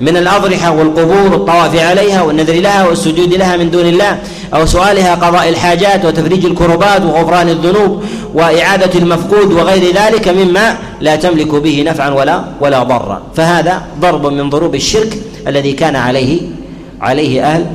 [0.00, 4.18] من الأضرحة والقبور والطواف عليها والنذر لها والسجود لها من دون الله
[4.54, 11.54] أو سؤالها قضاء الحاجات وتفريج الكربات وغفران الذنوب وإعادة المفقود وغير ذلك مما لا تملك
[11.54, 13.22] به نفعا ولا ولا ضرا.
[13.36, 15.18] فهذا ضرب من ضروب الشرك
[15.48, 16.40] الذي كان عليه
[17.00, 17.66] عليه أهل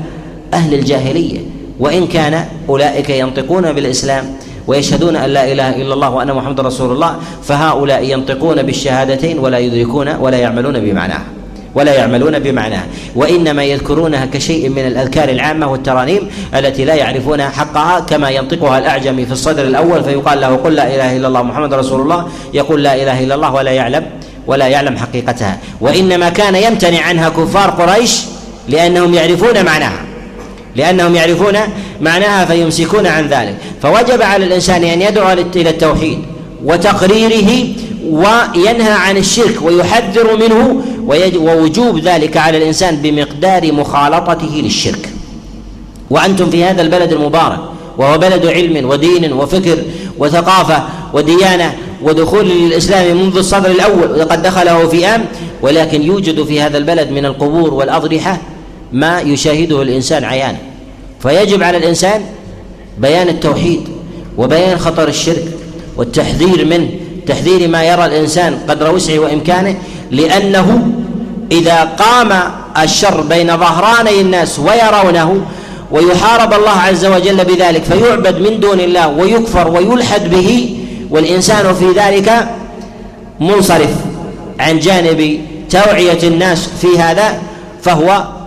[0.53, 1.60] أهل الجاهلية.
[1.81, 4.23] وإن كان أولئك ينطقون بالإسلام
[4.67, 10.07] ويشهدون أن لا إله إلا الله وأن محمد رسول الله فهؤلاء ينطقون بالشهادتين ولا يدركون
[10.15, 11.25] ولا يعملون بمعناها
[11.75, 12.85] ولا يعملون بمعناها.
[13.15, 19.31] وإنما يذكرونها كشيء من الأذكار العامة والترانيم التي لا يعرفون حقها كما ينطقها الأعجمي في
[19.31, 23.23] الصدر الأول فيقال له قل لا إله إلا الله محمد رسول الله يقول لا إله
[23.23, 24.05] إلا الله ولا يعلم
[24.47, 25.57] ولا يعلم حقيقتها.
[25.81, 28.25] وإنما كان يمتنع عنها كفار قريش
[28.69, 30.10] لأنهم يعرفون معناها.
[30.75, 31.57] لأنهم يعرفون
[32.01, 33.55] معناها فيمسكون عن ذلك.
[33.81, 36.19] فوجب على الإنسان أن يدعو إلى التوحيد
[36.65, 37.67] وتقريره
[38.09, 40.81] وينهى عن الشرك ويحذر منه
[41.37, 45.09] ووجوب ذلك على الإنسان بمقدار مخالطته للشرك.
[46.09, 47.59] وأنتم في هذا البلد المبارك
[47.97, 49.77] وهو بلد علم ودين وفكر
[50.17, 55.25] وثقافة وديانة ودخول للإسلام منذ الصدر الأول وقد دخله في أم
[55.61, 58.37] ولكن يوجد في هذا البلد من القبور والأضرحة
[58.93, 60.57] ما يشاهده الإنسان عيانا
[61.21, 62.21] فيجب على الإنسان
[62.97, 63.87] بيان التوحيد
[64.37, 65.43] وبيان خطر الشرك
[65.97, 66.89] والتحذير منه
[67.27, 69.75] تحذير ما يرى الإنسان قدر وسعه وإمكانه
[70.11, 70.91] لأنه
[71.51, 72.33] إذا قام
[72.83, 75.41] الشر بين ظهراني الناس ويرونه
[75.91, 80.77] ويحارب الله عز وجل بذلك فيعبد من دون الله ويكفر ويلحد به
[81.09, 82.47] والإنسان في ذلك
[83.39, 83.93] منصرف
[84.59, 85.39] عن جانب
[85.69, 87.41] توعية الناس في هذا
[87.81, 88.40] فهو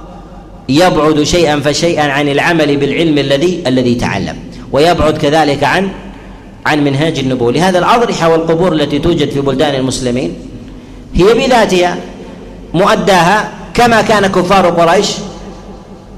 [0.69, 4.37] يبعد شيئا فشيئا عن العمل بالعلم الذي الذي تعلم.
[4.73, 5.89] ويبعد كذلك عن
[6.67, 7.53] عن منهاج النبوة.
[7.53, 10.35] لهذا الأضرحة والقبور التي توجد في بلدان المسلمين
[11.15, 11.97] هي بذاتها
[12.75, 15.09] مؤداها كما كان كفار قريش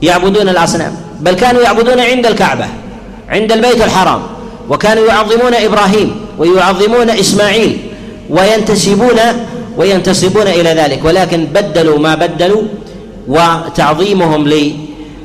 [0.02, 2.66] يعبدون الأصنام بل كانوا يعبدون عند الكعبة
[3.28, 4.22] عند البيت الحرام
[4.68, 7.78] وكانوا يعظمون إبراهيم ويعظمون إسماعيل
[8.30, 9.18] وينتسبون
[9.76, 11.04] وينتسبون إلى ذلك.
[11.04, 12.62] ولكن بدلوا ما بدلوا
[13.28, 14.48] وتعظيمهم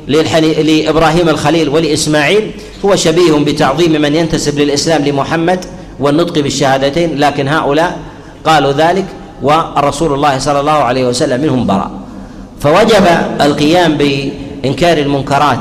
[0.08, 2.52] لإبراهيم الخليل ولإسماعيل.
[2.86, 5.66] هو شبيه بتعظيم من ينتسب للإسلام لمحمد
[6.00, 8.00] والنطق بالشهادتين لكن هؤلاء
[8.46, 9.06] قالوا ذلك
[9.42, 11.92] والرسول الله صلى الله عليه وسلم منهم براء
[12.62, 13.06] فوجب
[13.42, 13.98] القيام
[14.66, 15.60] انكار المنكرات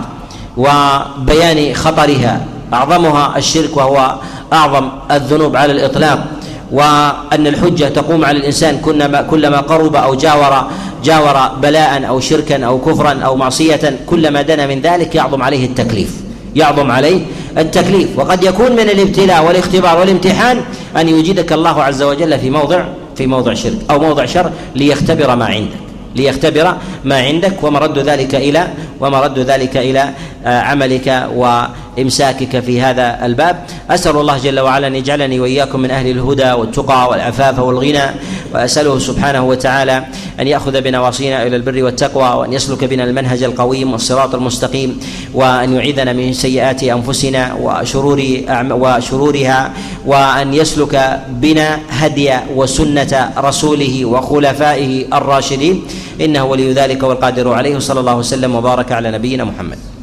[0.57, 2.47] وبيان خطرها.
[2.72, 4.14] أعظمها الشرك وهو
[4.53, 6.26] أعظم الذنوب على الإطلاق.
[6.73, 10.71] وأن الحجة تقوم على الإنسان كلما كلما قرب أو جاور
[11.05, 16.11] جاور بلاء أو شركا أو كفرا أو معصية كلما دنا من ذلك يعظم عليه التكليف.
[16.57, 17.21] يعظم عليه
[17.59, 18.09] التكليف.
[18.18, 20.61] وقد يكون من الابتلاء والاختبار والامتحان
[20.97, 22.85] أن يوجدك الله عز وجل في موضع
[23.16, 25.81] في موضع شرك أو موضع شر ليختبر ما عندك.
[26.16, 28.68] ليختبر ما عندك ومرد ذلك إلى
[29.01, 30.12] ومرد ذلك آه،
[30.47, 33.64] عملك وإمساكك في هذا الباب.
[33.91, 38.07] أسأل الله جل وعلا أن يجعلني وإياكم من أهل الهدى والتقى والعفاف والغنى.
[38.55, 40.05] وأسأله سبحانه وتعالى
[40.41, 45.01] أن يأخذ بنواصينا إلى البر والتقوى وأن يسلك بنا المنهج القويم والصراط المستقيم
[45.34, 48.22] وأن يعيذنا من سيئات أنفسنا وشرور
[48.70, 49.72] وشرورها
[50.07, 55.82] وأن يسلك بنا هدي وسنة رسوله وخلفائه الراشدين.
[56.20, 57.78] إنه ولي ذلك والقادر عليه.
[57.78, 60.00] صلى الله وسلم وبارك على نبينا محمد.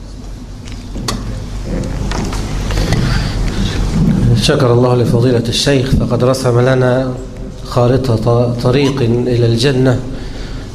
[4.48, 7.12] شكر الله لفضيلة الشيخ فقد رسم لنا
[7.64, 10.00] خارطة طريق إلى الجنة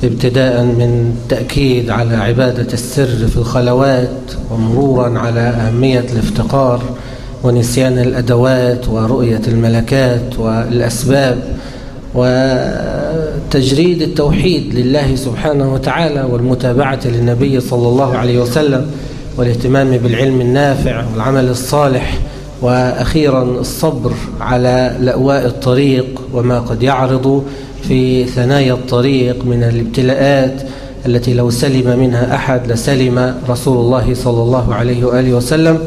[0.05, 6.83] ابتداء من تأكيد على عبادة السر في الخلوات ومرورا على أهمية الافتقار
[7.43, 11.39] ونسيان الأدوات ورؤية الملكات والأسباب
[12.14, 18.91] وتجريد التوحيد لله سبحانه وتعالى والمتابعة للنبي صلى الله عليه وسلم
[19.37, 22.18] والاهتمام بالعلم النافع والعمل الصالح
[22.62, 27.44] وأخيرا الصبر على لأواء الطريق وما قد يعرض
[27.82, 30.62] في ثنايا الطريق من الابتلاءات
[31.06, 35.78] التي لو سلم منها أحد لسلم رسول الله صلى الله عليه وآله وسلم.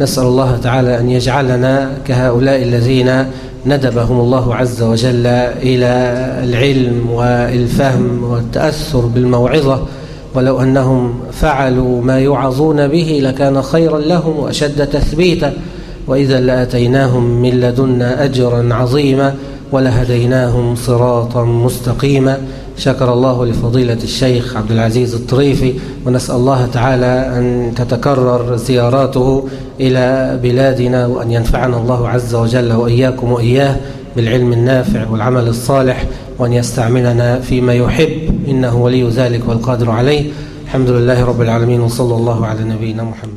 [0.00, 3.24] نسأل الله تعالى أن يجعلنا كهؤلاء الذين
[3.66, 5.26] ندبهم الله عز وجل
[5.62, 5.92] إلى
[6.44, 9.86] العلم والفهم والتأثر بالموعظة.
[10.34, 15.52] ولو أنهم فعلوا ما يوعظون به لكان خيرا لهم وأشد تثبيتا.
[16.06, 19.34] وإذا لآتيناهم من لدنا أجرا عظيما
[19.72, 22.38] ولهديناهم صراطا مستقيما.
[22.76, 25.74] شكر الله لفضيلة الشيخ عبد العزيز الطريفي
[26.06, 29.48] ونسأل الله تعالى أن تتكرر زياراته
[29.80, 33.76] إلى بلادنا وأن ينفعنا الله عز وجل وإياكم وإياه
[34.16, 36.04] بالعلم النافع والعمل الصالح
[36.38, 38.10] وأن يستعملنا فيما يحب.
[38.48, 40.30] إنه ولي ذلك والقادر عليه.
[40.64, 43.32] الحمد لله رب العالمين وصلى الله على نبينا محمد.